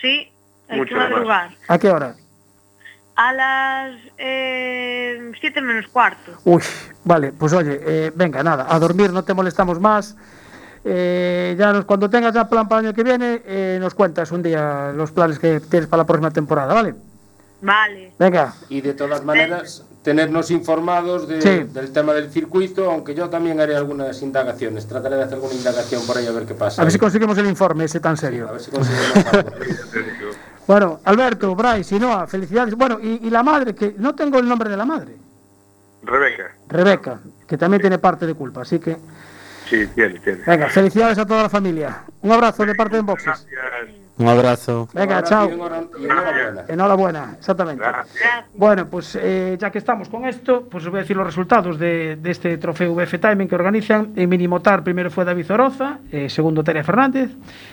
[0.00, 0.30] Sí,
[0.68, 1.10] hay Mucho que más.
[1.10, 1.50] madrugar.
[1.68, 2.14] ¿A qué hora?
[3.18, 6.32] A las eh, 7 menos cuarto.
[6.44, 6.62] Uy,
[7.04, 10.16] vale, pues oye, eh, venga, nada, a dormir, no te molestamos más.
[10.84, 14.30] Eh, ya nos, cuando tengas ya plan para el año que viene, eh, nos cuentas
[14.32, 16.94] un día los planes que tienes para la próxima temporada, ¿vale?
[17.66, 18.12] Vale.
[18.18, 21.64] Venga, Y de todas maneras, tenernos informados de- Sí.
[21.72, 24.86] del tema del circuito, aunque yo también haré algunas indagaciones.
[24.86, 26.80] Trataré de hacer alguna indagación por ahí a ver qué pasa.
[26.82, 28.48] a ver si conseguimos el informe ese tan serio.
[28.48, 29.50] A ver si conseguimos algo.
[30.66, 32.74] Bueno, Alberto, Bryce y Noah, felicidades.
[32.74, 35.14] Bueno, y, y la madre, que no tengo el nombre de la madre,
[36.02, 38.96] Rebeca, Rebeca, que también tiene parte de culpa, así que,
[39.70, 40.42] sí, tiene, tiene.
[40.44, 42.02] venga, felicidades a toda la familia.
[42.20, 43.46] Un abrazo de parte de Boxes.
[43.48, 44.05] Gracias.
[44.18, 44.88] Un abrazo.
[44.94, 45.50] Venga, chao.
[45.50, 46.64] enhorabuena.
[46.68, 47.84] Enhorabuena, exactamente.
[47.84, 48.44] Gracias.
[48.54, 51.78] Bueno, pues eh, ya que estamos con esto, pues os voy a decir los resultados
[51.78, 54.12] de, de este trofeo VF Timing que organizan.
[54.16, 57.30] En Minimotar primero fue David Oroza, eh, segundo Tere Fernández.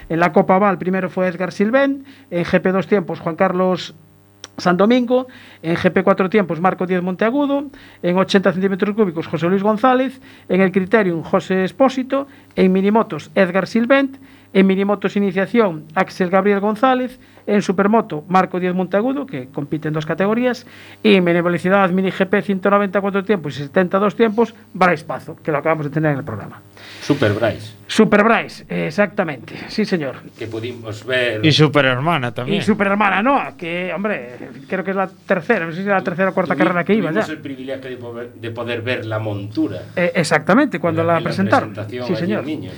[0.09, 2.05] En la Copa Val primero fue Edgar Silvén.
[2.29, 3.95] En GP dos tiempos Juan Carlos
[4.57, 5.27] San Domingo,
[5.61, 7.71] en GP 4 tiempos Marco Díez Monteagudo,
[8.03, 13.67] en 80 centímetros cúbicos José Luis González, en el Criterium José Espósito, en Minimotos Edgar
[13.67, 14.17] Silvent,
[14.53, 20.05] en Minimotos Iniciación Axel Gabriel González, en Supermoto Marco Díez Monteagudo, que compite en dos
[20.05, 20.65] categorías,
[21.01, 25.57] y en Mini Velocidad Mini GP 194 tiempos y 72 tiempos Bryce Pazo, que lo
[25.57, 26.61] acabamos de tener en el programa.
[27.01, 30.17] Super Bryce, Super Bryce, exactamente, sí señor.
[30.37, 31.43] que pudimos ver.
[31.45, 32.59] Y super hermana también.
[32.59, 34.37] Y super hermana Noah, que, hombre,
[34.67, 36.93] creo que es la tercera, no sé si es la tercera o cuarta carrera que
[36.93, 37.21] iba ya.
[37.21, 39.81] el privilegio de poder, de poder ver la montura.
[39.95, 41.73] Eh, exactamente, cuando la, en presentaron.
[41.73, 42.45] presentación sí, señor.
[42.45, 42.73] Niños.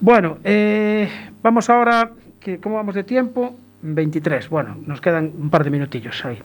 [0.00, 1.08] Bueno, eh,
[1.42, 3.56] vamos ahora, que, ¿cómo vamos de tiempo?
[3.82, 6.38] 23, bueno, nos quedan un par de minutillos ahí.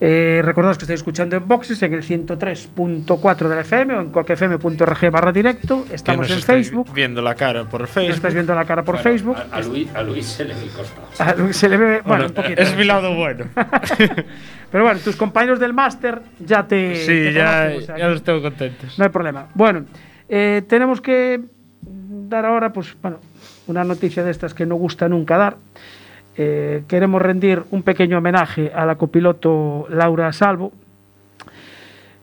[0.00, 4.10] Eh, recordad que estáis escuchando en Boxes en el 103.4 de la FM o en
[4.10, 5.84] coquefm.org barra directo.
[5.92, 6.92] Estamos en Facebook.
[6.94, 8.14] viendo la cara por Facebook.
[8.14, 9.36] estáis viendo la cara por Bueno, Facebook.
[9.50, 11.08] A, a Luis, a Luis se le ve costado.
[11.48, 12.62] Ah, Se le ve, bueno, Bueno, un poquito.
[12.62, 13.46] es mi lado bueno.
[14.70, 16.94] Pero bueno, tus compañeros del máster ya te.
[16.94, 18.96] sí, te ya, conocen, o sea ya los tengo contentos.
[19.00, 19.48] No hay problema.
[19.54, 19.84] Bueno,
[20.28, 21.40] eh, tenemos que
[22.28, 23.18] dar ahora, pues, bueno,
[23.66, 25.56] una noticia de estas que no gusta nunca dar.
[26.36, 30.72] Eh, queremos rendir un pequeño homenaje a la copiloto Laura Salvo,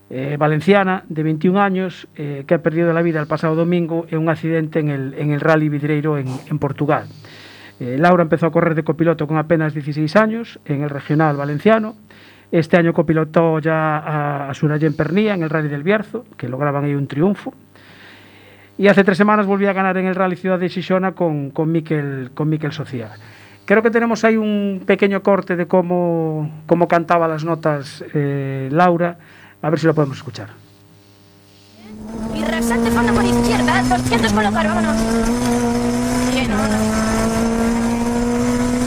[0.09, 4.19] eh, valenciana, de 21 años, eh, que ha perdido la vida el pasado domingo en
[4.19, 7.07] un accidente en el, en el Rally Vidreiro en, en Portugal.
[7.79, 11.95] Eh, Laura empezó a correr de copiloto con apenas 16 años en el regional valenciano.
[12.51, 16.85] Este año copilotó ya a, a Surayen Pernía en el Rally del Bierzo, que lograban
[16.85, 17.53] ahí un triunfo.
[18.77, 21.71] Y hace tres semanas volvió a ganar en el Rally Ciudad de Xixona con, con,
[21.71, 23.11] Miquel, con Miquel Social.
[23.63, 29.17] Creo que tenemos ahí un pequeño corte de cómo, cómo cantaba las notas eh, Laura.
[29.61, 30.49] A ver si lo podemos escuchar.
[32.35, 34.97] Y rasante fondo por izquierda, Cientos, cientos colocar, vámonos.
[36.33, 36.79] Bien, vámonos.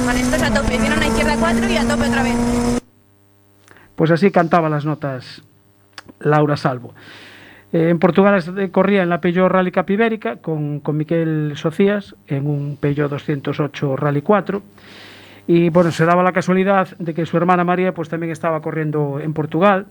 [0.07, 0.79] Vale, esto es a tope.
[0.79, 2.37] Tiene una izquierda 4 y a tope otra vez.
[3.97, 5.43] Pues así cantaba las notas
[6.21, 6.95] Laura Salvo.
[7.73, 12.15] Eh, en Portugal eh, corría en la Peugeot Rally Cup Ibérica con, con Miquel Socias
[12.27, 14.63] en un Peugeot 208 Rally 4.
[15.47, 19.19] Y bueno, se daba la casualidad de que su hermana María pues también estaba corriendo
[19.21, 19.87] en Portugal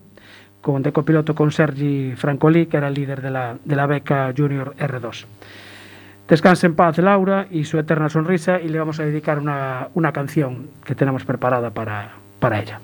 [0.61, 4.33] con de copiloto con Sergi Francolí, que era el líder de la, de la beca
[4.35, 5.25] Junior R2.
[6.27, 10.11] Descanse en paz Laura y su eterna sonrisa y le vamos a dedicar una, una
[10.11, 12.81] canción que tenemos preparada para, para ella.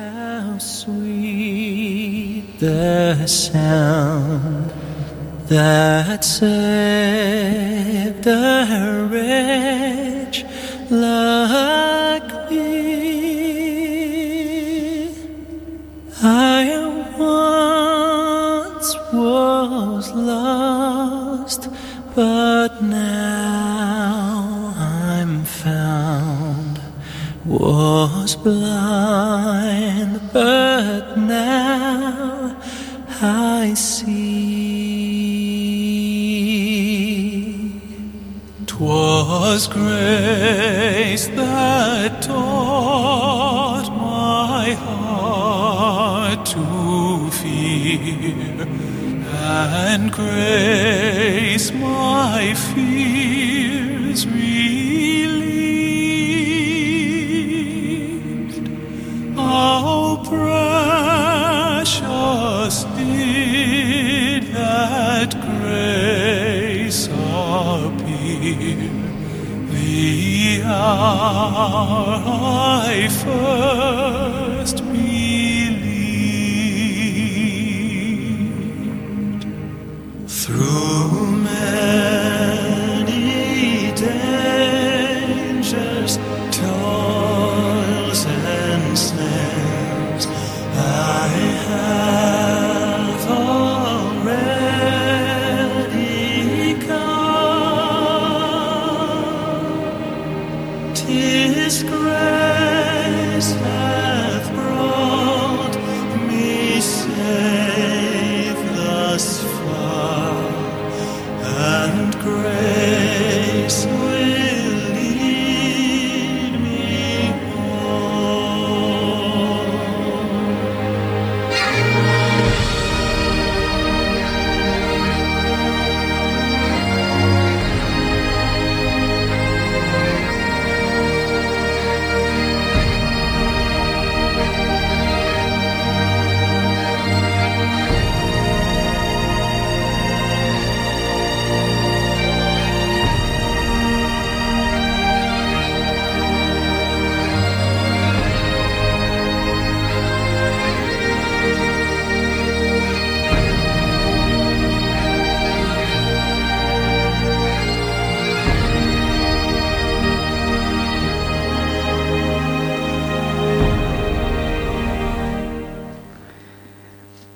[0.00, 4.72] How sweet the sound
[5.48, 6.46] that saved
[8.26, 10.46] a wretch
[10.88, 12.70] like me.
[16.22, 16.64] I
[17.18, 21.68] once was lost,
[22.14, 23.59] but now
[27.46, 32.54] Was blind, but now
[33.22, 34.10] I see.
[38.66, 48.66] 'Twas grace that taught my heart to fear,
[49.42, 54.26] and grace my fears
[59.60, 60.54] How precious
[62.96, 68.88] did that grace appear.
[69.70, 74.49] The hour I first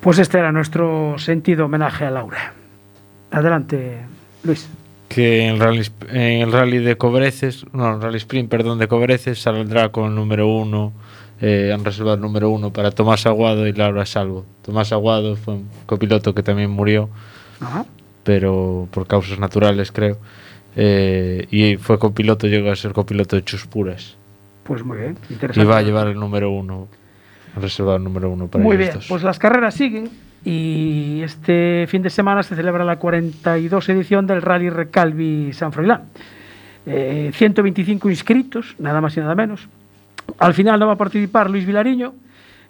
[0.05, 2.53] Pues este era nuestro sentido homenaje a Laura.
[3.31, 4.01] Adelante,
[4.45, 4.69] Luis.
[5.09, 9.41] que en, rally, en el rally de Cobreces, no, en rally sprint, perdón, de Cobreces
[9.41, 10.93] saldrá con el número uno,
[11.41, 14.45] eh, han reservado el número uno para Tomás Aguado y Laura Salvo.
[14.63, 17.09] Tomás Aguado fue un copiloto que también murió,
[17.61, 17.87] Ajá.
[18.25, 20.19] pero por causas naturales creo,
[20.77, 24.17] eh, y fue copiloto, llegó a ser copiloto de Chuspuras.
[24.65, 25.67] Pues muy bien, Y interesante.
[25.69, 26.89] va a llevar el número uno,
[27.61, 30.11] reservado el número uno para Muy bien, pues las carreras siguen
[30.45, 36.03] y este fin de semana se celebra la 42 edición del Rally Recalvi San Froilán.
[36.87, 39.69] Eh, 125 inscritos, nada más y nada menos.
[40.39, 42.15] Al final no va a participar Luis Vilariño,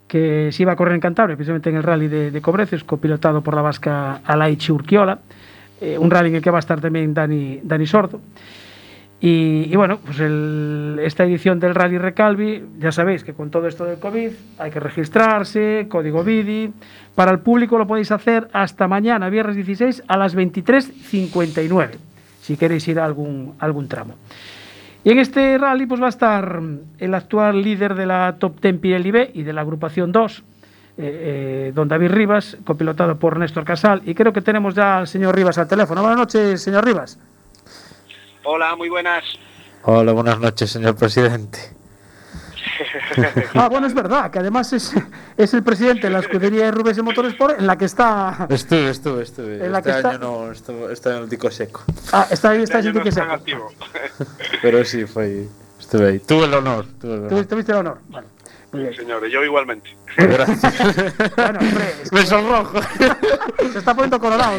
[0.06, 3.42] que se iba a correr en Cantabria, precisamente en el rally de, de Cobreces, copilotado
[3.42, 5.18] por la vasca Alaichi Urquiola.
[5.80, 8.20] Eh, un rally en el que va a estar también Dani, Dani Sordo.
[9.26, 13.86] Y, bueno, pues el- esta edición del Rally Recalvi, ya sabéis que con todo esto
[13.86, 16.74] del COVID hay que registrarse, código BIDI.
[17.14, 21.92] Para el público lo podéis hacer hasta mañana, viernes 16, a las 23.59,
[22.42, 24.16] si queréis ir a algún, algún tramo.
[25.04, 26.60] Y en este rally pues va a estar
[26.98, 30.42] el actual líder de la Top 10 Pirelli B y de la agrupación 2, eh,
[30.98, 34.02] eh, don David Rivas, copilotado por Néstor Casal.
[34.04, 36.02] Y creo que tenemos ya al señor Rivas al teléfono.
[36.02, 37.18] Buenas noches, señor Rivas.
[38.44, 39.24] Hola, muy buenas.
[39.82, 41.58] Hola, buenas noches, señor presidente.
[43.54, 44.92] Ah, bueno, es verdad, que además es,
[45.36, 48.46] es el presidente de la escudería de Rubens de Motorsport en la que está.
[48.48, 49.64] Estuve, estuve, estuve.
[49.64, 51.82] En la este que está- año no, estuve, este año dico seco.
[52.12, 53.20] Ah, está ahí, está Este ese año que non se.
[53.20, 53.70] están activo.
[54.62, 55.46] Pero sí, foi...
[55.78, 56.18] Estuve aí.
[56.18, 56.86] Tuve el honor.
[56.98, 57.30] Tuve el honor.
[57.30, 57.98] Tuviste, tuviste el honor.
[58.08, 58.26] Vale.
[58.96, 59.94] Señores, yo igualmente.
[60.16, 60.74] Gracias.
[61.36, 62.80] Bueno, hombre, es que Me sonrojo.
[63.70, 64.58] se está poniendo colorado.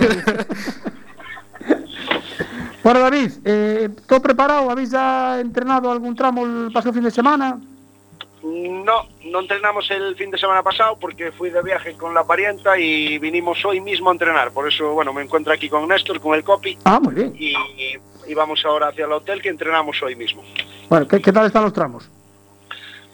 [2.86, 4.69] Bueno, David, eh, ¿todo preparado?
[4.69, 7.58] ¿Habéis ya entrenado algún tramo el pasado fin de semana?
[8.43, 12.78] No, no entrenamos el fin de semana pasado porque fui de viaje con la parienta
[12.78, 14.52] y vinimos hoy mismo a entrenar.
[14.52, 17.34] Por eso, bueno, me encuentro aquí con Néstor, con el copy Ah, muy bien.
[17.39, 17.56] y,
[18.28, 20.43] y vamos ahora hacia el hotel que entrenamos hoy mismo.
[20.88, 22.08] Bueno, ¿qué, qué tal están los tramos?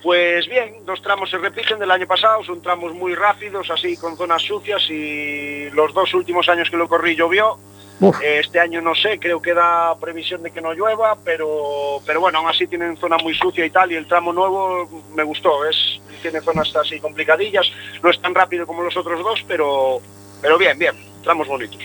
[0.04, 4.18] Pues bien, los tramos se repiten del año pasado, son tramos muy rápidos, así con
[4.18, 7.58] zonas sucias y los dos últimos años que lo corrí llovió.
[8.00, 8.20] Uf.
[8.22, 12.20] Eh, Este año no sé, creo que da previsión de que no llueva, pero, pero
[12.20, 15.66] bueno, aún así tienen zona muy sucia y tal, y el tramo nuevo me gustó,
[15.66, 20.00] es, tiene zonas así complicadillas, no es tan rápido como los otros dos, pero,
[20.42, 21.80] pero bien, bien, tramos bonitos.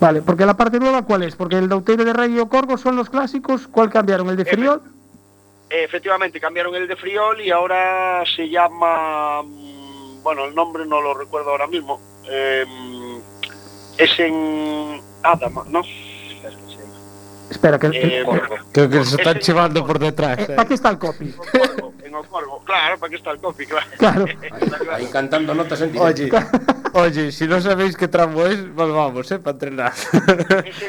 [0.00, 1.34] Vale, porque la parte nueva, ¿cuál es?
[1.34, 3.66] Porque el Douteiro de Rey y son los clásicos.
[3.66, 4.28] ¿Cuál cambiaron?
[4.28, 4.80] ¿El de Friol?
[5.68, 11.14] Efectivamente, cambiaron el de Friol y ahora se llama, mm, bueno, el nombre no lo
[11.14, 12.64] recuerdo ahora mismo, eh,
[13.98, 15.82] es en Adama, ¿no?
[17.50, 18.24] Espera, que, que- Eh,
[18.72, 20.38] Creo que se están chivando por detrás.
[20.40, 20.54] eh, eh.
[20.56, 21.34] ¿para qué está el copy?
[22.04, 23.86] En Ocorgo, claro, para que está el coffee, claro.
[23.98, 24.24] Claro.
[24.68, 24.92] Claro.
[24.92, 26.36] Ahí cantando notas en directo.
[26.36, 26.46] Oye,
[26.92, 29.38] oye, si no sabéis qué tramo es, nos vamos, ¿eh?
[29.38, 29.92] Para entrenar.
[29.92, 30.82] Es,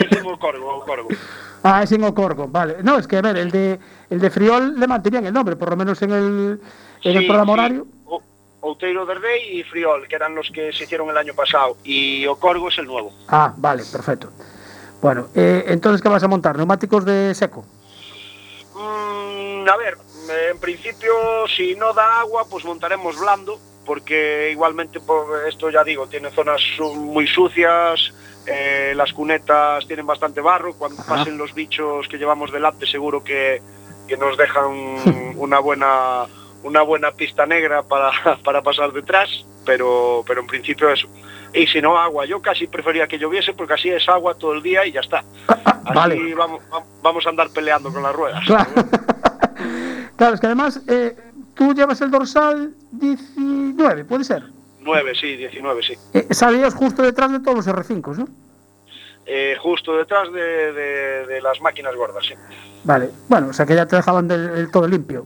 [0.00, 1.08] es en Ocorgo, Ocorgo.
[1.62, 2.76] Ah, es en Ocorgo, vale.
[2.82, 3.78] No, es que a ver, el de,
[4.08, 6.60] el de Friol le mantenían el nombre, por lo menos en el,
[7.02, 7.58] en el programa sí.
[7.58, 7.86] horario.
[8.06, 8.22] O-
[8.66, 12.26] Outeiro de Rey y Friol, que eran los que se hicieron el año pasado, y
[12.26, 13.12] Ocorgo es el nuevo.
[13.28, 14.30] Ah, vale, perfecto.
[15.00, 16.56] Bueno, eh, entonces, ¿qué vas a montar?
[16.56, 17.64] ¿Neumáticos de seco?
[18.74, 19.96] Mm, a ver,
[20.50, 21.12] en principio,
[21.54, 26.60] si no da agua, pues montaremos blando, porque igualmente, por esto ya digo, tiene zonas
[26.96, 28.12] muy sucias,
[28.46, 33.62] eh, las cunetas tienen bastante barro, cuando pasen los bichos que llevamos delante seguro que,
[34.08, 36.26] que nos dejan una buena
[36.66, 38.10] una buena pista negra para,
[38.44, 39.28] para pasar detrás,
[39.64, 41.08] pero, pero en principio eso.
[41.54, 42.26] Y si no, agua.
[42.26, 45.24] Yo casi prefería que lloviese porque así es agua todo el día y ya está.
[45.86, 46.34] Así vale.
[46.34, 46.62] vamos,
[47.00, 48.44] vamos a andar peleando con las ruedas.
[48.44, 48.70] Claro.
[50.16, 51.16] claro, es que además eh,
[51.54, 54.42] tú llevas el dorsal 19, ¿puede ser?
[54.80, 55.94] 9, sí, 19, sí.
[56.12, 58.28] Eh, salías justo detrás de todos los R5, ¿no?
[59.26, 62.34] Eh, justo detrás de, de- de las máquinas gordas, sí.
[62.84, 65.24] Vale, bueno, o sea que ya te dejaban del, del todo limpio.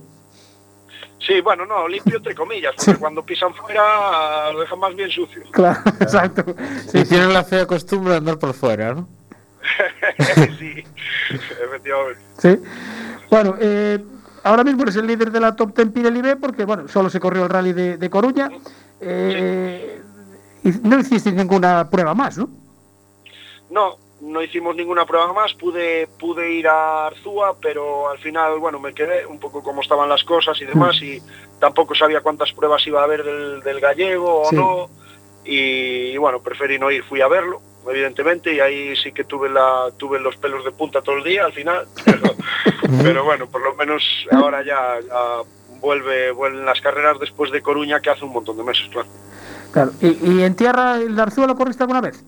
[1.21, 5.43] Sí, bueno, no, limpio entre comillas, porque cuando pisan fuera lo dejan más bien sucio.
[5.51, 6.45] Claro, exacto.
[6.95, 9.09] Y tienen la fea costumbre de andar por fuera, ¿no?
[10.59, 10.83] sí,
[11.29, 12.21] efectivamente.
[12.39, 12.59] Sí.
[13.31, 14.03] Bueno, eh,
[14.43, 17.21] ahora mismo eres el líder de la Top Ten Pirelli B porque, bueno, solo se
[17.21, 18.49] corrió el rally de, de Coruña.
[19.01, 20.03] Eh,
[20.65, 22.49] y no hiciste ninguna prueba más, ¿no?
[23.71, 28.79] No, no hicimos ninguna prueba más, pude, pude ir a Arzúa, pero al final, bueno,
[28.79, 31.23] me quedé un poco como estaban las cosas y demás, y
[31.59, 34.57] tampoco sabía cuántas pruebas iba a haber del, del gallego o Sí.
[34.57, 34.89] no,
[35.45, 39.49] y, y bueno, preferí no ir, fui a verlo, evidentemente, y ahí sí que tuve
[39.49, 42.35] la tuve los pelos de punta todo el día al final, pero,
[43.03, 44.03] pero bueno, por lo menos
[44.33, 45.43] ahora ya, ya
[45.81, 49.09] vuelve, vuelven las carreras después de Coruña, que hace un montón de meses, claro.
[49.73, 49.93] Claro.
[50.01, 52.23] ¿Y, y en tierra, el de Arzúa lo corriste alguna vez?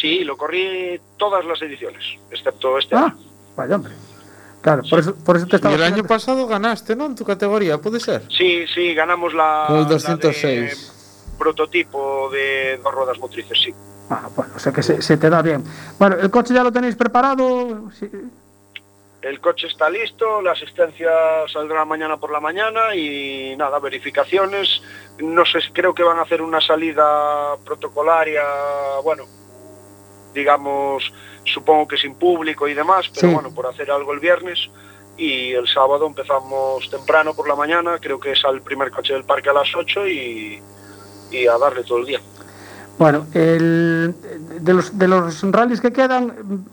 [0.00, 3.16] Sí, lo corrí todas las ediciones, excepto este Ah, año.
[3.56, 3.92] vaya hombre.
[4.60, 7.06] Claro, por eso, por eso te Y estaba el año pasado ganaste, ¿no?
[7.06, 8.22] En tu categoría, ¿puede ser?
[8.30, 11.34] Sí, sí, ganamos la, el la de 206.
[11.38, 13.72] prototipo de dos ruedas motrices, sí.
[14.10, 15.62] Ah, bueno, o sea que se, se te da bien.
[15.98, 17.90] Bueno, ¿el coche ya lo tenéis preparado?
[17.92, 18.08] Sí.
[19.22, 21.10] El coche está listo, la asistencia
[21.52, 24.82] saldrá mañana por la mañana y nada, verificaciones.
[25.18, 28.42] No sé, creo que van a hacer una salida protocolaria,
[29.02, 29.24] bueno,
[30.36, 31.12] digamos,
[31.44, 33.34] supongo que sin público y demás, pero Sí.
[33.34, 34.70] bueno, por hacer algo el viernes.
[35.18, 39.24] Y el sábado empezamos temprano por la mañana, creo que es al primer coche del
[39.24, 40.60] parque a las 8 y,
[41.30, 42.20] y a darle todo el día.
[42.98, 44.14] Bueno, el,
[44.60, 46.64] de, los, de los rallies que quedan,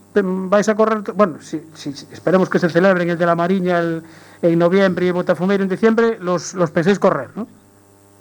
[0.49, 4.03] vais a correr, bueno, si, si- esperemos que se celebren el de la Mariña el-
[4.41, 7.47] en noviembre y el Botafumeiro en diciembre, los, los pensáis correr, ¿no?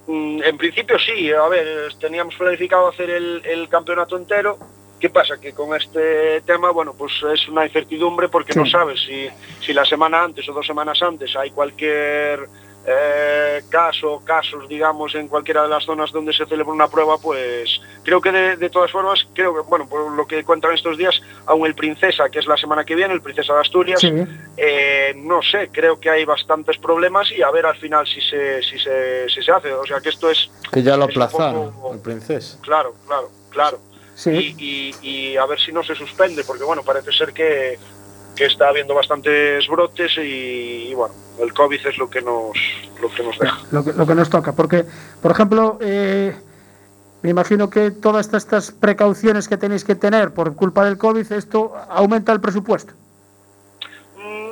[0.07, 4.57] Mm, En principio sí, a ver, teníamos planificado hacer el, el campeonato entero.
[5.03, 5.37] ¿Qué pasa?
[5.41, 9.29] Que con este tema, bueno, pues es una incertidumbre porque no sabes si,
[9.61, 12.47] si la semana antes o dos semanas antes hay cualquier
[12.87, 17.81] eh, caso, casos, digamos, en cualquiera de las zonas donde se celebra una prueba, pues
[18.05, 21.21] creo que de, de todas formas, creo que, bueno, por lo que cuentan estos días,
[21.47, 24.13] aún el Princesa, que es la semana que viene, el Princesa de Asturias, Sí.
[24.57, 28.63] eh, no sé, creo que hay bastantes problemas y a ver al final si se,
[28.63, 29.73] si se, si se hace.
[29.73, 32.57] O sea que esto es, Que ya lo aplazaron, poco- el princesa.
[32.63, 33.81] claro, claro, claro.
[34.23, 34.55] Sí.
[34.57, 37.77] Y, y- y a ver si no se suspende, porque bueno, parece ser que,
[38.37, 42.57] que está habiendo bastantes brotes y, y, bueno, el COVID es lo que nos,
[43.01, 43.59] lo que nos deja.
[43.73, 44.53] lo que, lo que nos toca.
[44.53, 44.85] Porque,
[45.21, 46.37] por ejemplo, eh,
[47.23, 51.33] me imagino que todas estas, estas precauciones que tenéis que tener por culpa del COVID,
[51.33, 52.93] esto aumenta el presupuesto.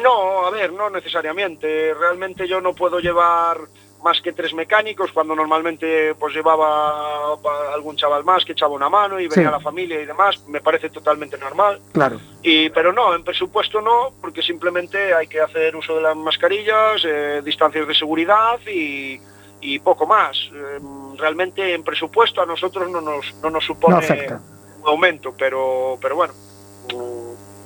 [0.02, 1.94] No, a ver, no necesariamente.
[1.94, 3.58] Realmente yo no puedo llevar
[4.02, 7.34] más que tres mecánicos, cuando normalmente pues llevaba
[7.74, 9.52] algún chaval más que echaba una mano y venía Sí.
[9.52, 11.80] la familia y demás, me parece totalmente normal.
[11.92, 12.20] Claro.
[12.42, 17.02] Y, pero no, en presupuesto no, porque simplemente hay que hacer uso de las mascarillas,
[17.04, 19.20] eh, distancias de seguridad y,
[19.60, 20.36] y poco más.
[20.54, 20.78] Eh,
[21.18, 23.96] realmente en presupuesto a nosotros no nos, no nos supone
[24.28, 24.40] No
[24.82, 26.32] un aumento, pero, pero bueno,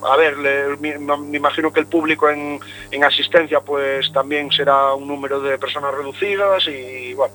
[0.05, 4.95] a ver, le- me, me imagino que el público en, en asistencia pues también será
[4.95, 7.35] un número de personas reducidas y bueno,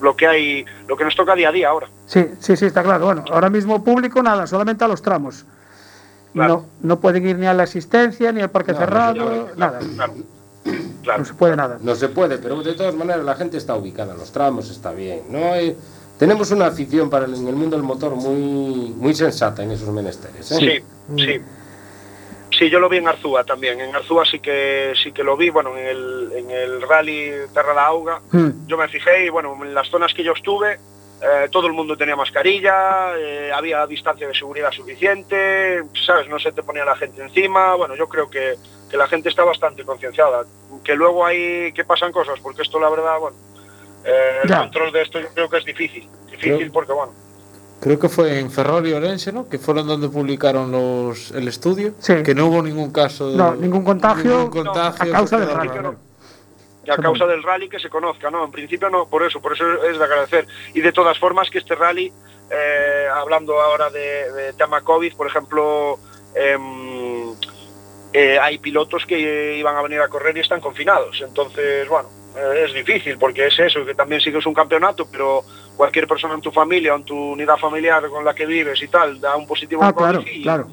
[0.00, 1.88] lo que hay, lo que nos toca día a día ahora.
[2.06, 3.04] Sí, sí, sí, está claro.
[3.06, 5.44] Bueno, ahora mismo público nada, solamente a los tramos.
[6.32, 6.66] Claro.
[6.80, 9.78] No, no pueden ir ni a la asistencia, ni al parque No, cerrado, Claro, nada.
[9.96, 10.14] Claro,
[11.02, 11.18] claro.
[11.20, 11.78] No se puede nada.
[11.80, 15.22] No se puede, pero de todas maneras la gente está ubicada los tramos, está bien.
[15.30, 15.76] No hay-
[16.18, 19.88] tenemos una afición para el- en el mundo del motor muy, muy sensata en esos
[19.88, 20.52] menesteres.
[20.52, 20.82] ¿eh?
[21.16, 21.40] Sí, sí.
[22.58, 23.80] Sí, yo lo vi en Arzúa también.
[23.80, 27.72] En Arzúa sí que sí que lo vi, bueno, en el, en el rally Terra
[27.72, 28.20] la Auga.
[28.32, 30.72] Mm, Yo me fijé y bueno, en las zonas que yo estuve,
[31.22, 36.28] eh, todo el mundo tenía mascarilla, eh, había distancia de seguridad suficiente, ¿sabes?
[36.28, 37.74] No se te ponía la gente encima.
[37.76, 38.56] Bueno, yo creo que,
[38.90, 40.44] que la gente está bastante concienciada.
[40.82, 43.36] Que luego hay que pasan cosas, porque esto la verdad, bueno,
[44.04, 44.58] eh, el Ya.
[44.60, 46.08] control de esto yo creo que es difícil.
[46.30, 47.12] Difícil porque, bueno,
[47.80, 49.48] Creo que fue en Ferrol y Orense, ¿no?
[49.48, 51.94] Que fueron donde publicaron los el estudio.
[52.00, 52.22] Sí.
[52.24, 53.36] Que no hubo ningún caso de.
[53.36, 55.70] No, ningún contagio ningún contagio a causa del rally.
[56.84, 58.44] Y a causa del rally que se conozca, ¿no?
[58.44, 60.46] En principio no, por eso, por eso es de agradecer.
[60.74, 62.12] Y de todas formas que este rally,
[62.50, 65.98] eh, hablando ahora de, de tema COVID, por ejemplo,
[66.34, 67.34] em,
[68.12, 71.20] eh, hay pilotos que iban a venir a correr y están confinados.
[71.20, 75.42] Entonces, bueno, eh, es difícil porque es eso, que también sigues un campeonato, pero
[75.76, 78.88] cualquier persona en tu familia o en tu unidad familiar con la que vives y
[78.88, 80.68] tal da un positivo Ah, claro, y claro.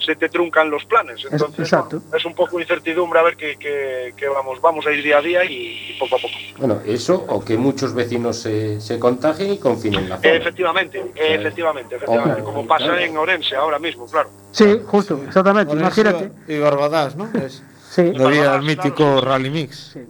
[0.00, 1.24] se te truncan los planes.
[1.30, 2.00] Entonces, exacto.
[2.00, 5.18] bueno, es un poco incertidumbre a ver que, que- que vamos, vamos a ir día
[5.18, 6.34] a día y, poco a poco.
[6.58, 10.34] Bueno, eso o que muchos vecinos se, se contagien y confinen la zona.
[10.34, 13.00] Efectivamente, efectivamente, efectivamente, Oh, como pasa claro.
[13.00, 14.28] en Orense ahora mismo, claro.
[14.52, 15.72] Sí, justo, exactamente.
[15.72, 16.32] Orense Imagínate.
[16.52, 17.28] Y Barbadas, ¿no?
[17.40, 18.02] Es Sí.
[18.02, 19.20] el mítico.
[19.20, 19.90] Rally Mix.
[19.94, 20.00] Sí.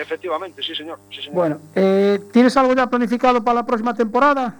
[0.00, 0.98] Efectivamente, sí señor.
[1.10, 1.34] Sí, señor.
[1.34, 4.54] Bueno, eh, ¿tienes algo ya planificado para la próxima temporada?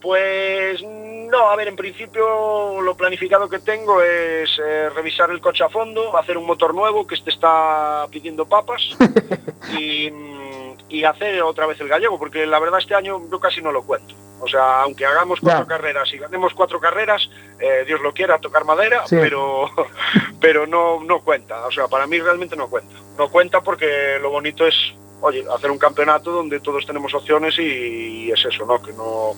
[0.00, 5.64] Pues no, a ver, en principio lo planificado que tengo es eh, revisar el coche
[5.64, 8.96] a fondo, hacer un motor nuevo que este está pidiendo papas
[9.78, 13.60] y, mm, y hacer otra vez el gallego, porque la verdad este año yo casi
[13.62, 14.14] no lo cuento.
[14.40, 15.66] O sea, aunque hagamos cuatro Ya.
[15.68, 17.28] carreras y ganemos cuatro carreras,
[17.58, 19.16] eh, Dios lo quiera, tocar madera, Sí.
[19.20, 19.68] pero,
[20.40, 21.66] pero no, no cuenta.
[21.66, 22.94] O sea, para mí realmente no cuenta.
[23.18, 24.76] No cuenta porque lo bonito es,
[25.20, 28.80] oye, hacer un campeonato donde todos tenemos opciones y, es eso, ¿no?
[28.80, 29.34] Que no,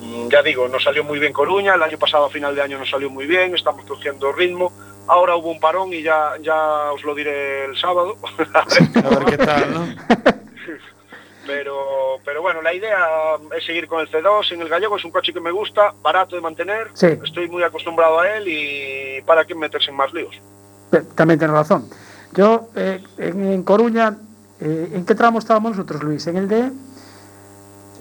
[0.00, 2.78] Mm, ya digo, nos salió muy bien Coruña, el año pasado a final de año
[2.78, 4.72] nos salió muy bien, estamos cogiendo ritmo.
[5.08, 8.16] Ahora hubo un parón y ya, ya os lo diré el sábado.
[8.54, 9.88] A ver qué tal, ¿no?
[11.48, 12.98] pero, pero bueno, la idea
[13.56, 16.36] es seguir con el C2 en el gallego, es un coche que me gusta, barato
[16.36, 17.06] de mantener, Sí.
[17.24, 20.40] estoy muy acostumbrado a él y para qué meterse en más líos.
[21.14, 21.88] También tienes razón.
[22.34, 24.16] Yo, eh, en, en Coruña,
[24.60, 26.26] eh, ¿en qué tramo estábamos nosotros, Luis?
[26.26, 26.70] ¿En el de,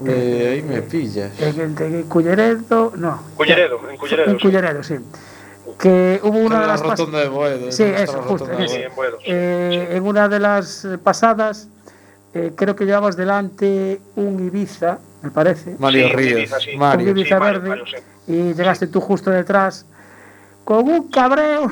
[0.05, 1.31] Eh, ahí me pillas.
[1.39, 2.91] en el de Culleredo?
[2.97, 3.23] No.
[3.35, 4.29] Culleredo, en Culleredo.
[4.31, 4.95] En Culleredo, sí.
[5.79, 7.71] Que hubo una de la las pas- rotonda de Boedo.
[7.71, 8.83] Sí, ¿dónde está eso, justo, en Sí, ese.
[8.85, 9.25] en Boedo, sí.
[9.27, 11.67] Eh, en una de las pasadas,
[12.38, 15.75] eh, creo que llevabas delante un Ibiza, me parece.
[15.79, 16.38] Mario Sí, Ríos.
[16.39, 16.77] Ibiza, sí.
[16.77, 17.11] Mario.
[17.11, 17.69] Un Ibiza Sí, verde.
[17.69, 17.95] Mario, sí.
[18.33, 19.85] Y llegaste tú justo detrás
[20.63, 21.71] con un cabreo.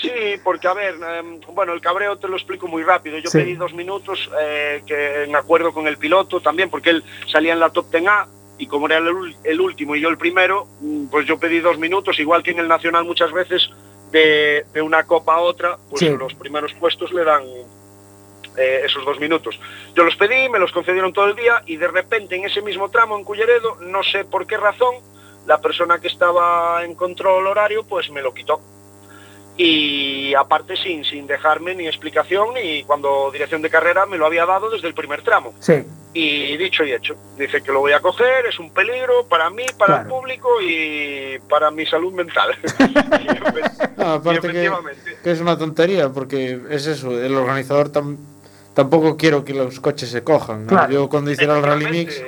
[0.00, 0.10] Sí,
[0.44, 3.18] porque a ver, em, bueno, el cabreo te lo explico muy rápido.
[3.18, 3.38] Yo Sí.
[3.38, 7.60] pedí dos minutos, eh, que en acuerdo con el piloto también, porque él salía en
[7.60, 8.26] la top 10 A
[8.58, 11.60] y como era el, ul- el último y yo el primero, mm, pues yo pedí
[11.60, 13.70] dos minutos, igual que en el Nacional muchas veces
[14.12, 16.10] de, de una copa a otra, pues Sí.
[16.10, 17.42] los primeros puestos le dan
[18.56, 19.58] eh, esos dos minutos.
[19.94, 22.90] Yo los pedí, me los concedieron todo el día y de repente en ese mismo
[22.90, 24.94] tramo en Culleredo, no sé por qué razón,
[25.46, 28.60] la persona que estaba en control horario pues me lo quitó.
[29.58, 34.44] y aparte sin, sin dejarme ni explicación ni cuando dirección de carrera me lo había
[34.44, 35.54] dado desde el primer tramo.
[35.60, 35.82] Sí.
[36.12, 39.64] Y dicho y hecho, dice que lo voy a coger, es un peligro para mí,
[39.78, 42.54] para el público y para mi salud mental.
[43.96, 44.70] No, aparte que,
[45.24, 48.18] que es una tontería, porque es eso, el organizador tam-
[48.76, 50.66] tampoco quiero que los coches se cojan.
[50.66, 50.68] ¿no?
[50.68, 50.92] Claro.
[50.92, 52.22] Yo cuando hice el Rally Mix,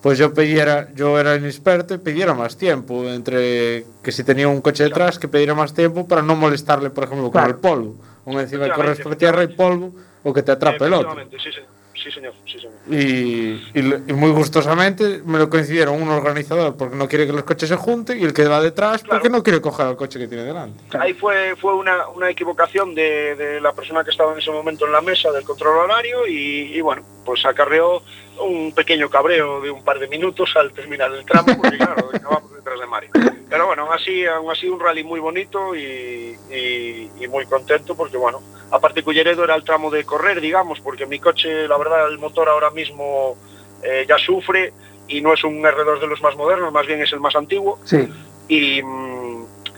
[0.00, 4.60] pues yo pidiera, yo era inexperto y pidiera más tiempo, entre que si tenía un
[4.60, 7.96] coche detrás, que pidiera más tiempo para no molestarle, por ejemplo, con el polvo.
[8.24, 11.12] O encima Efectivamente, por tierra y polvo, o que te atrape el otro.
[11.12, 12.72] Efectivamente, sí, sí, sí, señor, sí, señor.
[12.90, 17.44] Y, y y muy gustosamente me lo coincidieron un organizador porque no quiere que los
[17.44, 20.28] coches se junten y el que va detrás porque no quiere coger al coche que
[20.28, 20.82] tiene delante.
[20.98, 24.86] Ahí fue, fue una, una equivocación de, de la persona que estaba en ese momento
[24.86, 28.02] en la mesa del control horario y, y bueno, pues acarreó
[28.40, 32.54] un pequeño cabreo de un par de minutos al terminar el tramo, porque claro, acabamos
[32.54, 33.10] detrás de Mario.
[33.48, 37.94] Pero bueno, aún así, aún así un rally muy bonito y, y- y muy contento
[37.94, 38.40] porque bueno,
[38.70, 42.48] aparte Culleredo era el tramo de correr, digamos, porque mi coche, la verdad, el motor
[42.48, 43.36] ahora mismo
[43.82, 44.72] eh, ya sufre
[45.08, 47.78] y no es un R2 de los más modernos, más bien es el más antiguo
[47.84, 48.08] Sí.
[48.48, 48.80] y,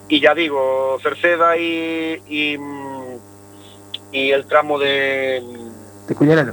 [0.08, 2.58] y ya digo, Cerceda y, y,
[4.12, 5.42] y el tramo de...
[6.06, 6.52] De Cullerero.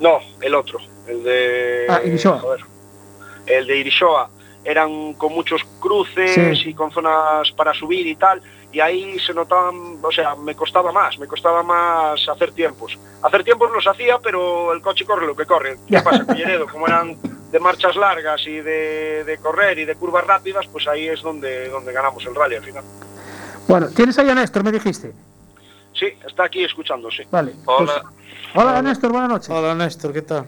[0.00, 1.86] No, el otro, el de...
[1.88, 2.38] Ah, Irishoa.
[2.40, 2.60] joder,
[3.46, 4.30] el de Irishoa.
[4.64, 6.70] Eran con muchos cruces Sí.
[6.70, 8.42] y con zonas para subir y tal,
[8.72, 12.98] y ahí se notaban, o sea, me costaba más, me costaba más hacer tiempos.
[13.22, 15.76] Hacer tiempos los hacía, pero el coche corre lo que corre.
[15.88, 16.66] ¿Qué pasa, Culleredo?
[16.70, 17.16] Como eran
[17.50, 21.68] de marchas largas y de, de correr y de curvas rápidas, pues ahí es donde,
[21.70, 22.84] donde ganamos el rally al final.
[23.66, 25.12] Bueno, tienes ahí a Néstor, me dijiste.
[25.94, 27.22] Sí, está aquí escuchando, sí.
[27.30, 27.54] Vale.
[27.66, 28.02] Hola.
[28.02, 28.14] pues-
[28.54, 29.50] hola, Néstor, buenas noches.
[29.50, 30.46] Hola Néstor, ¿qué tal?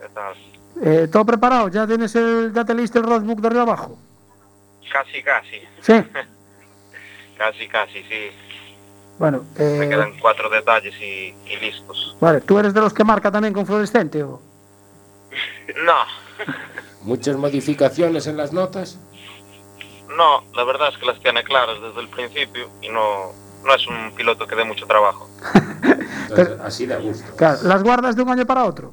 [0.00, 0.34] ¿Qué tal?
[0.82, 1.68] Eh, ¿Todo preparado?
[1.68, 3.96] ¿Ya tienes el, ya te leíste el roadbook de arriba abajo?
[4.92, 5.60] Casi, casi.
[5.80, 5.94] Sí.
[7.38, 8.30] Casi, casi, sí.
[9.18, 12.16] Bueno, Me eh, quedan cuatro detalles y, y listos.
[12.20, 14.40] vale, ¿tú eres de los que marca también con fluorescente o...?
[15.84, 15.94] No,
[17.02, 19.00] Muchas modificaciones en las notas.
[20.16, 23.32] no, la verdad es que las tiene claras desde el principio y no,
[23.64, 25.28] no es un piloto que dé mucho trabajo.
[26.30, 27.36] Entonces, así da gusto.
[27.36, 28.92] Claro, ¿las guardas de un año para otro?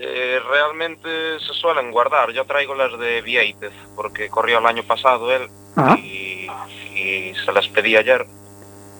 [0.00, 1.08] Eh, realmente
[1.40, 2.30] se suelen guardar.
[2.32, 5.96] Yo traigo las de Vieitez porque corrió el año pasado él Ah.
[5.98, 6.48] y,
[6.94, 8.26] y se las pedí ayer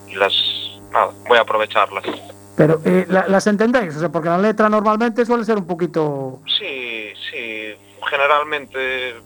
[0.09, 0.33] y las...
[0.93, 2.05] Nada, voy a aprovecharlas.
[2.57, 6.41] Pero eh, la- las entendéis, o sea, porque la letra normalmente suele ser un poquito...
[6.59, 7.75] Sí, sí,
[8.11, 9.17] generalmente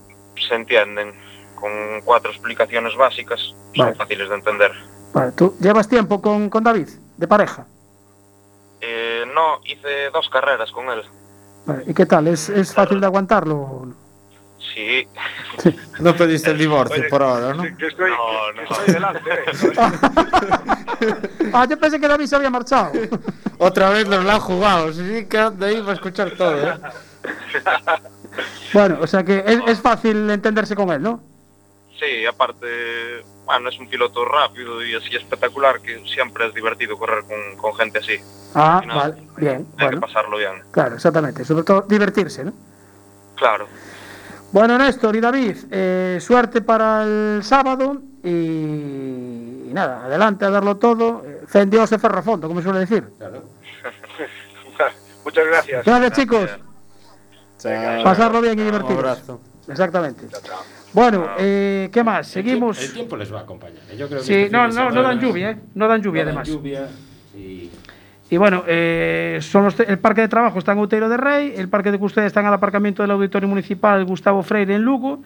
[0.49, 1.15] se entienden.
[1.63, 3.39] Con cuatro explicaciones básicas
[3.73, 4.73] son fáciles de entender.
[5.15, 7.67] Vale, ¿tú llevas tiempo con, con David, de pareja?
[8.81, 11.03] Eh, no, hice dos carreras con él.
[11.65, 12.27] Vale, ¿Y qué tal?
[12.27, 13.95] ¿Es, es fácil de aguantarlo?
[14.75, 15.07] Sí.
[16.01, 17.63] No pediste el divorcio por ahora, ¿no?
[17.63, 18.69] Que estoy, No, no.
[18.69, 19.21] que estoy delante.
[19.31, 21.15] eh.
[21.53, 22.93] Ah, yo pensé que David se había marchado.
[23.59, 26.75] Otra vez nos la han jugado, sí, que anda ahí para escuchar todo, ¿eh?
[28.73, 31.23] Bueno, o sea que es, es fácil entenderse con él, ¿no?
[31.99, 37.23] Sí, aparte, bueno, es un piloto rápido y así espectacular que siempre es divertido correr
[37.25, 38.17] con, con gente así.
[38.55, 40.63] Ah, vale, bien, Hay bueno, que pasarlo bien.
[40.71, 42.53] claro, exactamente, sobre todo divertirse, ¿no?
[43.37, 43.67] Claro.
[44.53, 50.77] Bueno, Néstor y David, eh, suerte para el sábado y, y nada, adelante a darlo
[50.77, 51.25] todo.
[51.47, 53.05] Fe en Dios e ferro a fondo, como suele decir.
[55.25, 55.85] Muchas gracias.
[55.87, 56.51] Gracias, chicos.
[58.05, 58.99] Pasarlo bien y Un divertirse.
[58.99, 59.41] abrazo.
[59.69, 60.27] Exactamente.
[60.93, 62.27] Bueno, eh, ¿qué más?
[62.27, 62.83] Seguimos.
[62.83, 63.79] El tiempo les va a acompañar.
[63.91, 63.97] ¿eh?
[63.97, 65.57] Yo creo que Sí, este no, no, no dan lluvia, ¿eh?
[65.75, 66.49] No dan lluvia, no dan además.
[66.49, 66.89] lluvia
[67.37, 67.71] y
[68.31, 71.69] Y bueno, eh, son los- el parque de trabajo está en Outeiro de Rey, el
[71.69, 75.23] parque de custodia está en el aparcamiento del Auditorio Municipal Gustavo Freire en Lugo,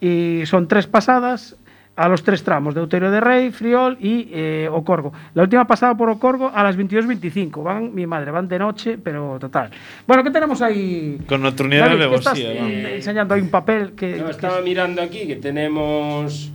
[0.00, 1.56] y son tres pasadas
[1.96, 5.12] a los tres tramos de Outeiro de Rey, Friol y eh, Ocorgo.
[5.34, 7.62] La última pasada por Ocorgo a las 22.25.
[7.62, 9.70] Van, mi madre, van de noche, pero total.
[10.06, 11.18] Bueno, ¿qué tenemos ahí?
[11.26, 14.16] Con nocturnidad y ¿qué estás alevosía, eh, enseñando ahí un papel que...
[14.16, 16.50] No, que estaba es- mirando aquí que tenemos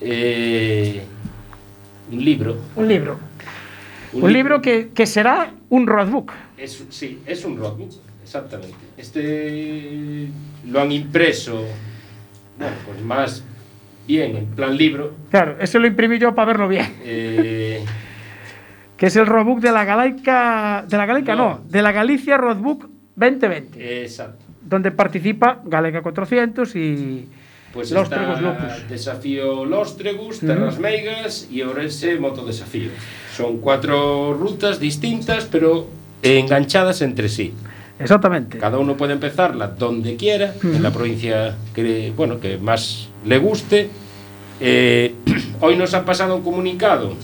[0.00, 1.02] eh,
[2.10, 2.56] un libro.
[2.76, 3.18] un libro.
[4.12, 6.32] Un, libro que, que será un roadbook.
[6.56, 7.90] Es, sí, es un roadbook,
[8.22, 8.76] exactamente.
[8.96, 10.28] Este
[10.66, 11.64] lo han impreso,
[12.58, 13.44] bueno, pues más
[14.06, 15.12] bien en plan libro.
[15.30, 16.86] Claro, eso lo imprimí yo para verlo bien.
[17.04, 17.84] eh,
[18.96, 20.84] Que es el roadbook de la Galaica.
[20.88, 21.60] De la Galaica, no, No.
[21.68, 24.04] de la Galicia Roadbook 2020.
[24.04, 24.44] exacto.
[24.62, 27.28] Donde participa Galega 400 y
[27.72, 28.88] Pues Los está Lupus.
[28.88, 30.46] Desafío Lóstregus, Ujú.
[30.46, 32.90] Terras Meigas y Ourense Motodesafío.
[33.36, 35.88] Son cuatro rutas distintas, pero
[36.22, 37.52] enganchadas entre sí.
[37.98, 38.58] Exactamente.
[38.58, 43.88] Cada uno puede empezarla donde quiera, en la provincia que, bueno, que más le guste.
[44.60, 45.14] Eh,
[45.60, 47.14] hoy nos ha pasado un comunicado,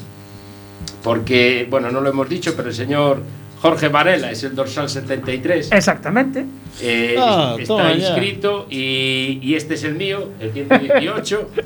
[1.02, 3.22] porque, bueno, no lo hemos dicho, pero el señor
[3.60, 5.70] Jorge Varela es el dorsal 73.
[5.72, 6.44] Exactamente.
[6.80, 11.50] Eh, Ah, está inscrito y, y este es el mío, el 118.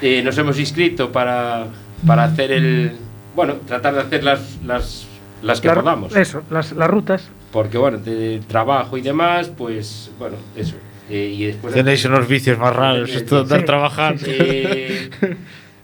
[0.00, 1.66] Eh, nos hemos inscrito para,
[2.06, 2.92] para hacer el.
[3.34, 5.08] Bueno, tratar de hacer las, las,
[5.42, 6.14] las que La- podamos.
[6.14, 7.28] Eso, las, las rutas.
[7.52, 10.76] Porque, bueno, de trabajo y demás, pues, bueno, eso.
[11.10, 14.22] Eh, y después Tenéis unos vicios más raros, esto de andar Sí, trabajando.
[14.26, 15.10] Eh,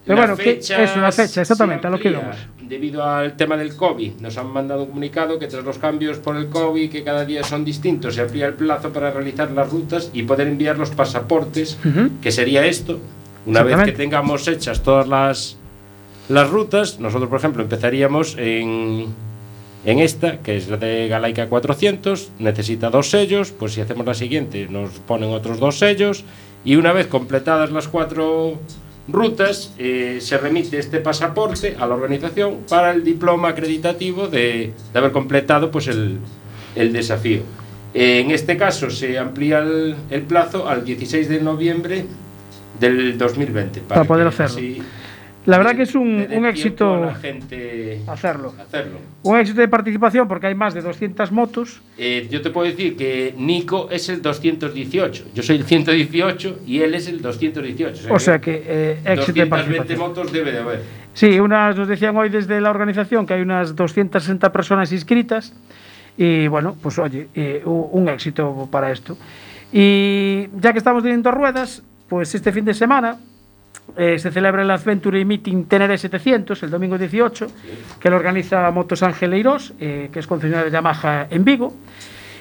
[0.07, 2.37] Pero bueno, fechas eso, la fecha, exactamente, a lo que íbamos.
[2.61, 6.37] Debido al tema del COVID, nos han mandado un comunicado que tras los cambios por
[6.37, 10.11] el COVID, que cada día son distintos, se amplía el plazo para realizar las rutas
[10.13, 12.11] y poder enviar los pasaportes, Ujú.
[12.21, 13.01] que sería esto.
[13.47, 15.57] Una vez que tengamos hechas todas las,
[16.29, 19.07] las rutas, nosotros, por ejemplo, empezaríamos en,
[19.85, 24.15] en esta, que es la de Galaica 400, necesita dos sellos, pues si hacemos la
[24.15, 26.25] siguiente nos ponen otros dos sellos
[26.65, 28.59] y una vez completadas las cuatro
[29.09, 34.99] rutas eh, se remite este pasaporte a la organización para el diploma acreditativo de, de
[34.99, 36.19] haber completado pues el,
[36.75, 37.43] el desafío.
[37.93, 42.07] Eh, en este caso se amplía el, el plazo al 16 de noviembre
[42.81, 44.57] del 2020 Para poder que hacerlo.
[44.57, 44.83] así
[45.47, 48.55] La verdad que es un, un éxito la gente hacerlo.
[48.59, 48.99] hacerlo.
[49.23, 51.83] Un éxito de participación porque hay más de 200 motos.
[51.99, 56.81] Eh, yo te puedo decir que Nico es el 218, yo soy el 118 y
[56.81, 58.13] él es el 218.
[58.13, 59.99] O sea que eh, éxito de 220 participación.
[59.99, 60.81] motos debe de haber.
[61.13, 65.53] Sí, unas, nos decían hoy desde la organización que hay unas 260 personas inscritas
[66.17, 69.17] y bueno, pues oye, eh, un éxito para esto.
[69.73, 73.19] Y ya que estamos teniendo ruedas, pues este fin de semana
[73.97, 77.47] eh, se celebra el Adventure Meeting Tenere 700, el domingo 18,
[78.01, 81.75] que lo organiza Motos Angeleiros, eh, que es concesionaria de Yamaha en Vigo.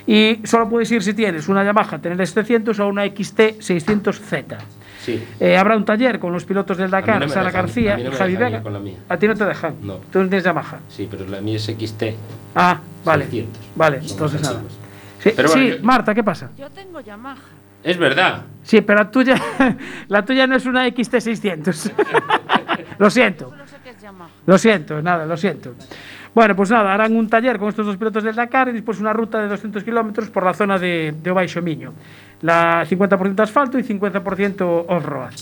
[0.06, 4.58] Y solo puedes ir si tienes una Yamaha Tenere 700 o una XT 600Z.
[5.02, 5.22] Sí.
[5.40, 8.10] Eh, habrá un taller con los pilotos del no Dakar, me Sara dejan, García no
[8.10, 8.62] y Javi Vega.
[8.62, 8.98] con la mía.
[9.10, 9.76] A ti no te dejan.
[9.82, 9.96] No.
[10.12, 10.80] Tú no tienes Yamaha.
[10.90, 12.04] Sí, pero la mía es XT.
[12.56, 13.26] Ah, vale.
[13.26, 13.62] 600.
[13.76, 14.62] Vale, Son entonces nada.
[15.20, 16.52] Sí, Pero bueno, sí, yo- Marta, ¿qué pasa?
[16.58, 17.38] Yo tengo Yamaha.
[17.84, 18.44] Es verdad.
[18.64, 19.36] Sí, pero la tuya,
[20.08, 21.92] la tuya no es una XT600.
[22.98, 23.54] lo siento,
[24.46, 25.76] lo siento, nada, lo siento.
[26.34, 29.14] Bueno, pues nada, harán un taller con estos dos pilotos del Dakar y después una
[29.14, 31.94] ruta de 200 kilómetros por la zona de, de Obaixo Miño.
[32.42, 35.34] La 50% asfalto y 50% off-road.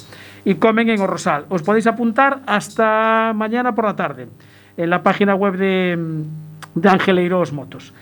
[0.43, 1.45] Y comen en Orrosal.
[1.47, 4.27] Os podéis apuntar hasta mañana por la tarde
[4.75, 5.97] en la página web de,
[6.75, 7.93] de Angeleiros Motos.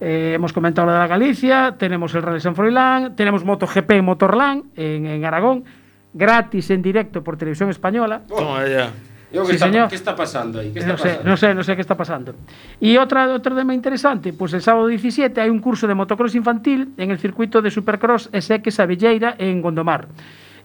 [0.00, 4.04] Eh, hemos comentado lo de la Galicia, tenemos el Rally San Froilán, tenemos MotoGP en
[4.04, 5.64] Motorland en, en Aragón,
[6.12, 8.22] gratis en directo por televisión española.
[8.28, 8.90] Toma ya.
[9.32, 9.88] Digo, ¿qué, Sí, está, señor.
[9.88, 10.70] ¿Qué está pasando ahí?
[10.70, 11.30] ¿Qué está No sé, pasando?
[11.30, 12.34] no sé, no sé qué está pasando.
[12.78, 16.92] Y otra, otro tema interesante, pues el sábado 17 hay un curso de motocross infantil
[16.96, 20.08] en el circuito de Supercross SX Avilleira en Gondomar,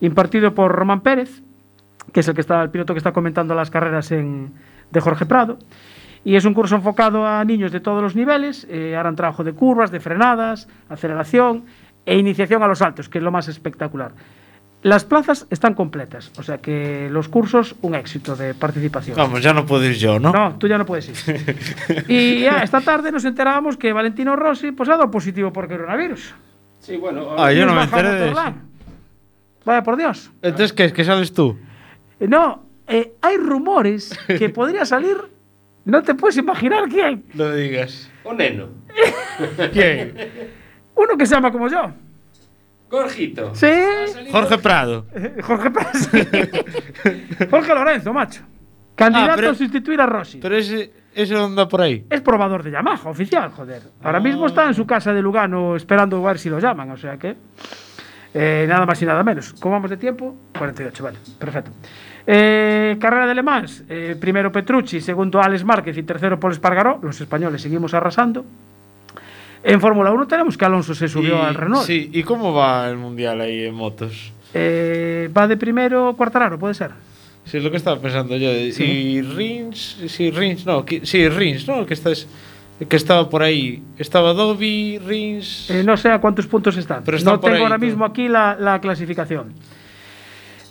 [0.01, 1.41] impartido por Román Pérez,
[2.11, 4.53] que es el que está el piloto que está comentando las carreras en,
[4.91, 5.57] de Jorge Prado.
[6.24, 9.53] Y es un curso enfocado a niños de todos los niveles, eh, harán trabajo de
[9.53, 11.65] curvas, de frenadas, aceleración
[12.05, 14.11] e iniciación a los saltos, que es lo más espectacular.
[14.84, 19.15] Las plazas están completas, o sea que los cursos, un éxito de participación.
[19.15, 20.32] Vamos, ya no puedo ir yo, ¿no?
[20.32, 22.05] No, tú ya no puedes ir.
[22.07, 26.34] y ya, esta tarde nos enterábamos que Valentino Rossi pues, ha dado positivo por coronavirus.
[26.80, 27.36] Sí, bueno.
[27.38, 28.53] Ah, yo no me enteré de eso.
[29.63, 30.32] Vaya por Dios.
[30.41, 30.91] Entonces, ¿qué?
[30.91, 31.57] ¿Qué sales tú?
[32.19, 35.17] No, eh, hay rumores que podría salir,
[35.86, 37.25] no te puedes imaginar quién.
[37.34, 38.09] No digas.
[38.23, 38.67] Un neno.
[39.73, 40.13] ¿Quién?
[40.95, 41.91] Uno que se llama como yo.
[42.89, 43.55] Gorjito.
[43.55, 43.67] Sí.
[44.32, 45.05] Jorge Prado.
[45.15, 46.09] Eh, Jorge Paz.
[47.49, 48.41] Jorge Lorenzo, macho.
[48.95, 50.39] Candidato Ah, pero- a sustituir a Rossi.
[50.39, 52.05] Pero ese, ese anda por ahí.
[52.09, 53.82] Es probador de Yamaha, oficial, joder.
[54.03, 56.97] Ahora mismo está en su casa de Lugano esperando a ver si lo llaman, o
[56.97, 57.36] sea que.
[58.34, 59.53] eh, nada más y nada menos.
[59.59, 60.36] ¿Cómo vamos de tiempo?
[60.57, 61.71] 48, vale, perfecto.
[62.28, 66.99] Eh, carrera de Le Mans, eh, primero Petrucci, segundo Alex Márquez y tercero Paul Espargaró.
[67.01, 68.45] Los españoles seguimos arrasando.
[69.63, 71.86] En Fórmula 1 tenemos que Alonso se subió Y- al Renault.
[71.86, 74.32] Sí, ¿y cómo va el mundial ahí en motos?
[74.53, 76.91] Eh, va de primero Cuartararo, puede ser.
[77.45, 78.49] Sí, es lo que estaba pensando yo.
[78.72, 78.84] Sí.
[78.84, 81.80] Y Rins, sí, Rins, no, que- sí, Rins, ¿no?
[81.82, 82.28] El que, estás,
[82.80, 83.82] el que estaba por ahí.
[83.97, 85.69] Estaba Dobby, Rins.
[85.69, 87.03] Eh, no sé a cuántos puntos están.
[87.03, 89.53] Pero están no tengo ahí ahora mismo aquí la, la clasificación.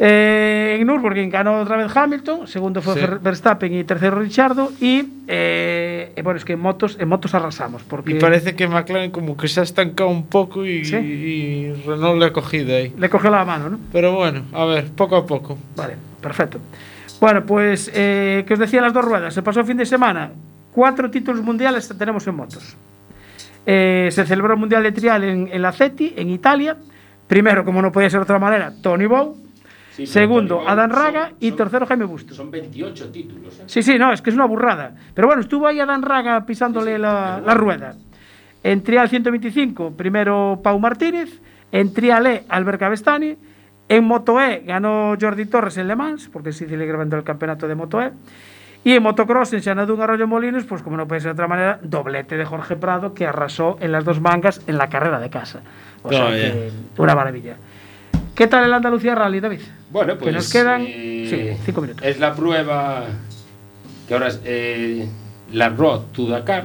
[0.03, 3.07] Eh, en Nürburgring ganó otra vez Hamilton, segundo fue Sí.
[3.21, 4.73] Verstappen y tercero Richardo.
[4.81, 7.83] Y eh, bueno, es que en motos, en motos arrasamos.
[7.83, 10.97] Porque Y parece que McLaren como que se ha estancado un poco y, Sí.
[10.97, 12.95] y Renault le ha cogido ahí.
[12.97, 13.79] le cogió la mano, ¿no?
[13.93, 15.59] Pero bueno, a ver, poco a poco.
[15.77, 16.59] Vale, perfecto.
[17.21, 19.35] Bueno, pues, eh, que os decía las dos ruedas.
[19.35, 20.31] Se pasó el fin de semana.
[20.73, 22.75] Cuatro títulos mundiales tenemos en motos.
[23.67, 26.79] Eh, se celebró el Mundial de Trial en, en la CETI, en Italia.
[27.27, 29.37] Primero, como no podía ser de otra manera, Tony Bow.
[29.91, 32.35] Sí, segundo Bou Adán son- Raga y son- tercero Jaime Busto.
[32.35, 33.59] Son 28 títulos.
[33.61, 33.65] ¿eh?
[33.67, 34.95] Sí, sí, no, es que es una burrada.
[35.15, 37.95] Pero bueno, estuvo ahí Adán Raga pisándole la, la rueda.
[38.63, 41.41] En trial 125, primero Pau Martínez.
[41.73, 43.37] En trial E, Albert Cavestani.
[43.89, 47.67] En Moto E ganó Jordi Torres en Le Mans, porque sí le grabando el campeonato
[47.67, 48.13] de Moto E.
[48.85, 51.81] Y en motocross en Xanadún Arroyo Molinos, pues como no puede ser de otra manera,
[51.83, 55.61] doblete de Jorge Prado que arrasó en las dos mangas en la carrera de casa.
[56.03, 56.53] O sea, Toma ya.
[56.53, 57.57] que una maravilla.
[58.41, 59.61] ¿Qué tal el Andalucía Rally, David?
[59.91, 60.31] Bueno, pues.
[60.31, 62.03] que nos quedan eh, sí, cinco minutos.
[62.03, 63.05] Es la prueba
[64.09, 65.07] que ahora es eh,
[65.53, 66.65] la Road to Dakar,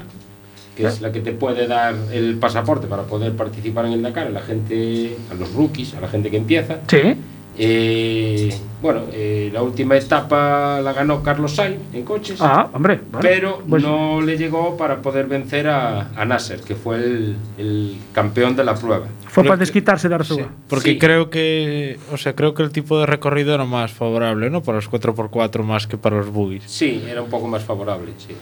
[0.73, 4.27] que es la que te puede dar el pasaporte para poder participar en el Dakar
[4.27, 6.77] a la gente, a los rookies, a la gente que empieza.
[6.87, 7.17] Sí.
[7.57, 12.37] Eh, bueno, eh, la última etapa la ganó Carlos Sainz en coches.
[12.41, 12.99] Ah, hombre.
[13.11, 17.35] bueno, pero pues- no le llegó para poder vencer a, a Nasser, que fue el,
[17.57, 19.07] el campeón de la prueba.
[19.27, 20.47] Fue Creo para que- desquitarse de Arzúa.
[20.67, 20.99] Porque Sí.
[20.99, 24.61] creo que, o sea, creo que el tipo de recorrido era más favorable, ¿no?
[24.61, 26.63] Para los 4x4 más que para los buggies.
[26.67, 28.35] Sí, era un poco más favorable, sí.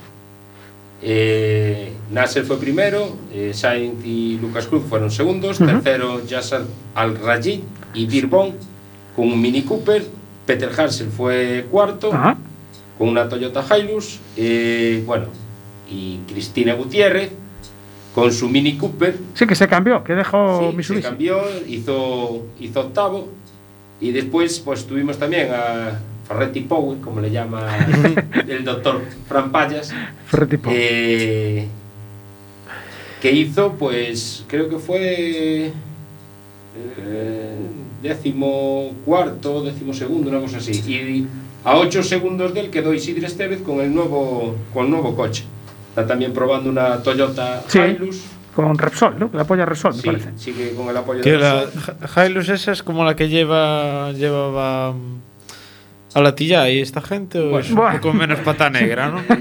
[1.06, 5.70] Eh, Nasser fue primero, eh, Sainz y Lucas Cruz fueron segundos, Ujú.
[5.70, 6.62] tercero Yasser
[6.96, 7.60] Al-Rajid
[7.94, 8.54] y Birbon
[9.16, 10.06] con un Mini Cooper,
[10.46, 12.38] Peter Hansel fue cuarto Ajá.
[12.98, 15.26] con una Toyota Hilux, eh, bueno,
[15.90, 17.32] y Cristina Gutiérrez
[18.16, 21.04] con su Mini Cooper, Sí, que se cambió, que dejó Sí, se Mitsubishi.
[21.08, 23.28] cambió, hizo, hizo octavo.
[24.02, 27.68] Y después pues tuvimos también a Ferretti Power, como le llama
[28.48, 29.94] el doctor Fran Payas,
[30.28, 30.78] Ferretti Power.
[30.80, 31.68] eh,
[33.22, 37.56] que hizo pues creo que fue eh,
[38.04, 40.72] décimo cuarto, décimo segundo, una cosa así.
[40.92, 41.26] Y
[41.64, 45.46] a ocho segundos de él quedó Isidre Estevez con el nuevo, con el nuevo coche.
[45.90, 47.80] Está también probando una Toyota Sí.
[47.80, 48.22] Hilux.
[48.56, 49.32] Con Repsol, ¿no?
[49.34, 50.30] La apoya Repsol, me Sí, parece.
[50.36, 51.96] sigue con el apoyo Que de la Repsol.
[52.16, 55.20] Hi- Hilux esa es como la que lleva llevaba mm,
[56.14, 57.96] a la tilla y esta gente o es un Bueno.
[58.00, 59.22] poco menos pata negra, ¿no?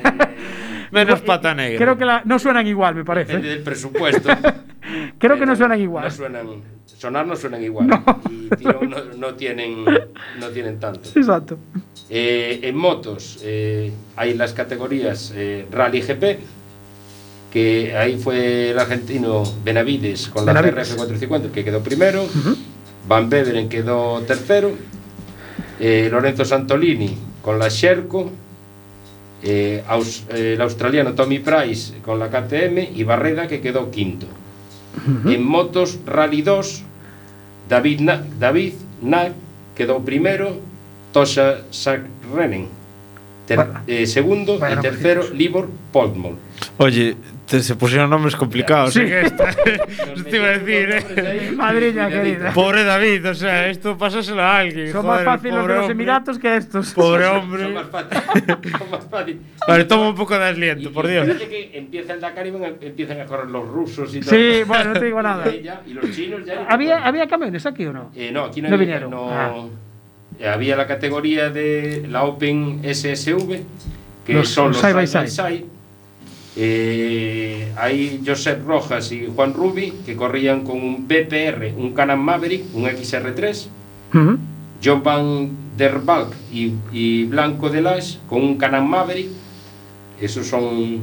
[0.93, 1.79] menos pata negra.
[1.79, 3.33] Creo que la- no suenan igual, me parece.
[3.33, 4.29] Depende del presupuesto.
[5.19, 6.05] Creo que no Pero suenan igual.
[6.05, 6.47] No suenan,
[6.87, 7.89] sonar no suenan igual.
[8.31, 11.09] Y tirón no, no tienen, no tienen tanto.
[11.15, 11.59] Exacto.
[12.11, 16.39] Eh, en motos eh, hay las categorías eh, Rally GP,
[17.53, 20.89] que ahí fue el argentino Benavides con la Benavides.
[20.89, 22.27] CRF 450 que quedó primero,
[23.09, 24.73] Van Beveren quedó tercero,
[25.81, 28.31] eh, Lorenzo Santolini con la Sherco,
[29.43, 34.27] eh, aus, eh, el australiano Tommy Price con la KTM y Barreda que quedó quinto.
[34.27, 35.35] Uh -huh.
[35.35, 36.83] En motos Rally 2,
[37.69, 39.33] David, Na David Nag
[39.75, 40.59] quedó primero,
[41.13, 42.82] Tosha Sakrenen
[43.47, 43.81] ter- Bueno.
[43.87, 46.37] eh, segundo Bueno, y tercero Libor Podmol.
[46.79, 47.17] Oye,
[47.47, 49.01] te- se pusieron nombres complicados Sí.
[49.03, 49.51] en esta.
[49.51, 51.53] Eso te iba a decir, ¿eh?
[51.57, 52.53] Madriña querida.
[52.53, 54.93] Pobre David, o sea, esto pásaselo a alguien.
[54.93, 55.93] Son joder, más fáciles los de los hombre.
[55.93, 56.93] Emiratos que estos.
[56.93, 57.69] Pobre Son hombre.
[57.69, 58.19] más fácil.
[58.79, 59.41] son más fácil.
[59.67, 61.27] Vale, toma un poco de Y- aliento, por y Dios.
[61.27, 64.31] fíjate que empieza el Dakar y van a- empiezan a correr los rusos y todo.
[64.31, 65.45] Sí, bueno, no te digo nada.
[65.51, 66.65] Y, y los chinos ya.
[66.69, 68.11] ¿Había, ¿Había camiones aquí o no?
[68.15, 69.11] Eh, no, aquí no, No había- vinieron.
[69.11, 69.53] no- Ah.
[70.43, 73.61] Eh, había la categoría de la Open SSV,
[74.27, 75.65] que Los- son los side by side side.
[76.55, 82.65] Eh, hay Josep Rojas y Juan Rubi, que corrían con un BPR, un Can-Am Maverick,
[82.75, 83.69] un XR3.
[84.15, 84.39] Ujú.
[84.85, 86.01] John Van der
[86.53, 89.29] y, y Blanco de Las con un Can-Am Maverick.
[90.21, 90.99] Esos son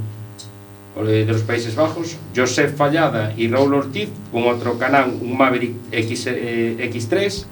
[0.98, 2.18] eh, de los Países Bajos.
[2.36, 7.46] Josep Fallada y Raúl Ortiz con otro Can-Am, un Maverick X, eh, X3.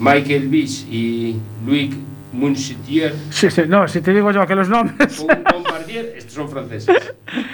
[0.00, 1.36] Michael Bish y
[1.66, 1.94] Louis
[2.32, 5.16] Munsitier Sí, sí, no, si te digo yo que los nombres.
[5.18, 7.12] con un Bombardier, estos son franceses.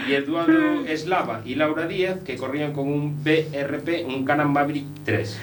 [0.08, 5.38] Y Eduardo Eslava y Laura Díaz que corrían con un BRP, un Can-Am Maverick 3.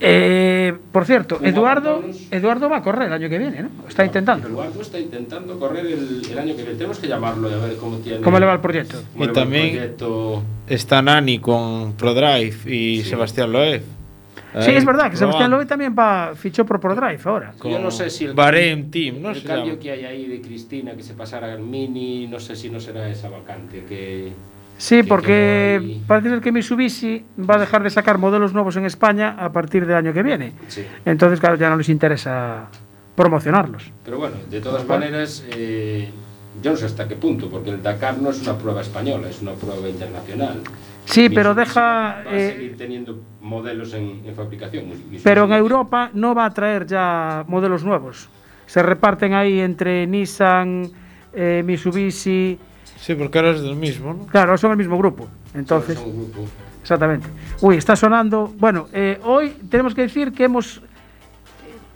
[0.00, 2.04] Eh, por cierto, ¿Cómo Eduardo?
[2.30, 3.70] Eduardo va a correr el año que viene, ¿no?
[3.88, 4.48] Está intentando.
[4.48, 6.74] Eduardo está intentando correr el, el año que viene.
[6.76, 8.20] Tenemos que llamarlo y a ver cómo tiene.
[8.20, 9.00] ¿Cómo le va el proyecto?
[9.14, 10.42] Y va el también- proyecto.
[10.68, 13.10] Está Nani con ProDrive y Sí.
[13.10, 13.82] Sebastián Loeb.
[14.60, 15.50] Sí, es verdad que Sebastián.
[15.50, 17.54] Loeb también va, fichó por ProDrive ahora.
[17.62, 19.30] Yo no sé si el, Bahrein Team, ¿no?
[19.30, 19.78] el Se cambio llama.
[19.80, 23.08] que hay ahí de Cristina que se pasara al Mini, no sé si no será
[23.08, 24.32] esa vacante que.
[24.76, 28.84] Sí, que porque parece ser que Mitsubishi va a dejar de sacar modelos nuevos en
[28.84, 30.52] España a partir del año que viene.
[30.68, 30.84] Sí.
[31.04, 32.68] Entonces, claro, ya no les interesa
[33.14, 33.92] promocionarlos.
[34.04, 36.10] Pero bueno, de todas maneras, eh,
[36.62, 39.42] yo no sé hasta qué punto, porque el Dakar no es una prueba española, es
[39.42, 40.60] una prueba internacional.
[41.04, 44.86] Sí, pero deja, Va a eh, seguir teniendo modelos en, en fabricación.
[45.22, 48.28] Pero en Europa no va a traer ya modelos nuevos.
[48.66, 50.90] Se reparten ahí entre Nissan,
[51.32, 52.58] eh, Mitsubishi.
[52.96, 54.26] Sí, porque ahora es del mismo, ¿no?
[54.26, 55.28] Claro, son el mismo grupo.
[55.54, 56.48] Entonces, Son un grupo.
[56.80, 57.28] exactamente.
[57.60, 58.52] Uy, está sonando.
[58.58, 60.80] Bueno, eh, hoy tenemos que decir que hemos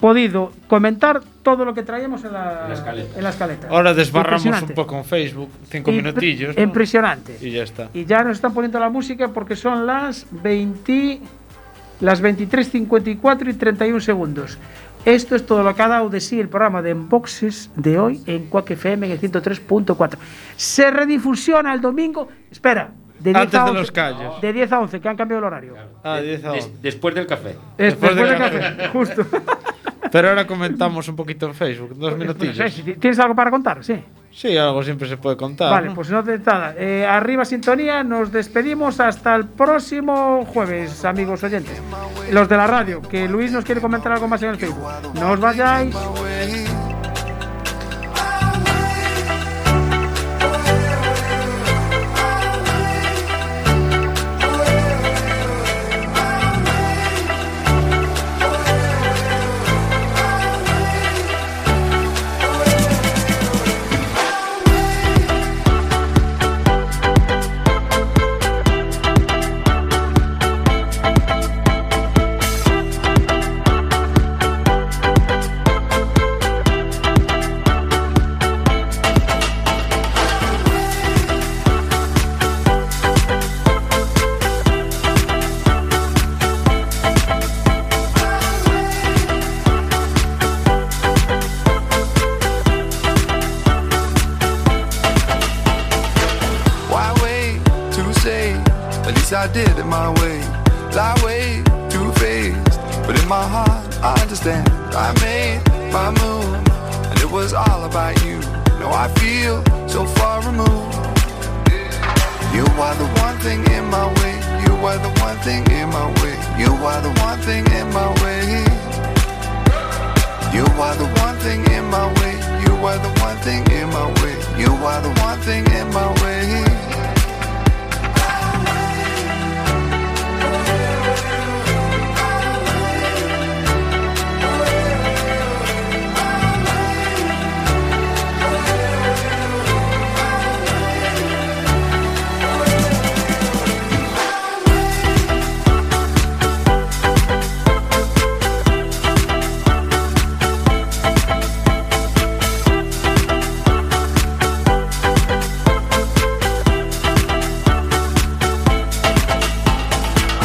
[0.00, 3.18] podido comentar todo lo que traíamos en la, En la escaleta.
[3.18, 3.68] en la escaleta.
[3.68, 6.56] Ahora desbarramos un poco en Facebook, cinco minutillos.
[6.56, 6.62] ¿no?
[6.62, 7.36] Impresionante.
[7.40, 7.88] Y ya está.
[7.94, 11.20] Y ya nos están poniendo la música porque son las 20,
[12.00, 14.58] las 23.54 y 31 segundos.
[15.04, 18.20] Esto es todo lo que ha dado de sí el programa de Enboxes de hoy
[18.26, 20.18] en Quack FM en el 103.4.
[20.56, 22.28] Se redifusiona el domingo.
[22.50, 23.74] Espera, de 10 Antes de 11.
[23.80, 24.40] los callos.
[24.40, 25.74] De 10 a 11, que han cambiado el horario.
[26.04, 26.76] Ah, 10 a Des- 11.
[26.82, 27.56] después del café.
[27.76, 28.58] Después, Después de del café.
[28.60, 29.26] café, justo.
[30.10, 32.74] Pero ahora comentamos un poquito en Facebook, dos minutillos.
[32.98, 33.84] ¿Tienes algo para contar?
[33.84, 34.02] Sí.
[34.32, 35.70] Sí, algo siempre se puede contar.
[35.70, 35.94] Vale, ¿no?
[35.94, 36.74] pues no te nada.
[36.78, 41.82] Eh, arriba sintonía, nos despedimos hasta el próximo jueves, amigos oyentes.
[42.32, 44.86] Los de la radio, que Luis nos quiere comentar algo más en el Facebook.
[45.14, 45.94] No os vayáis.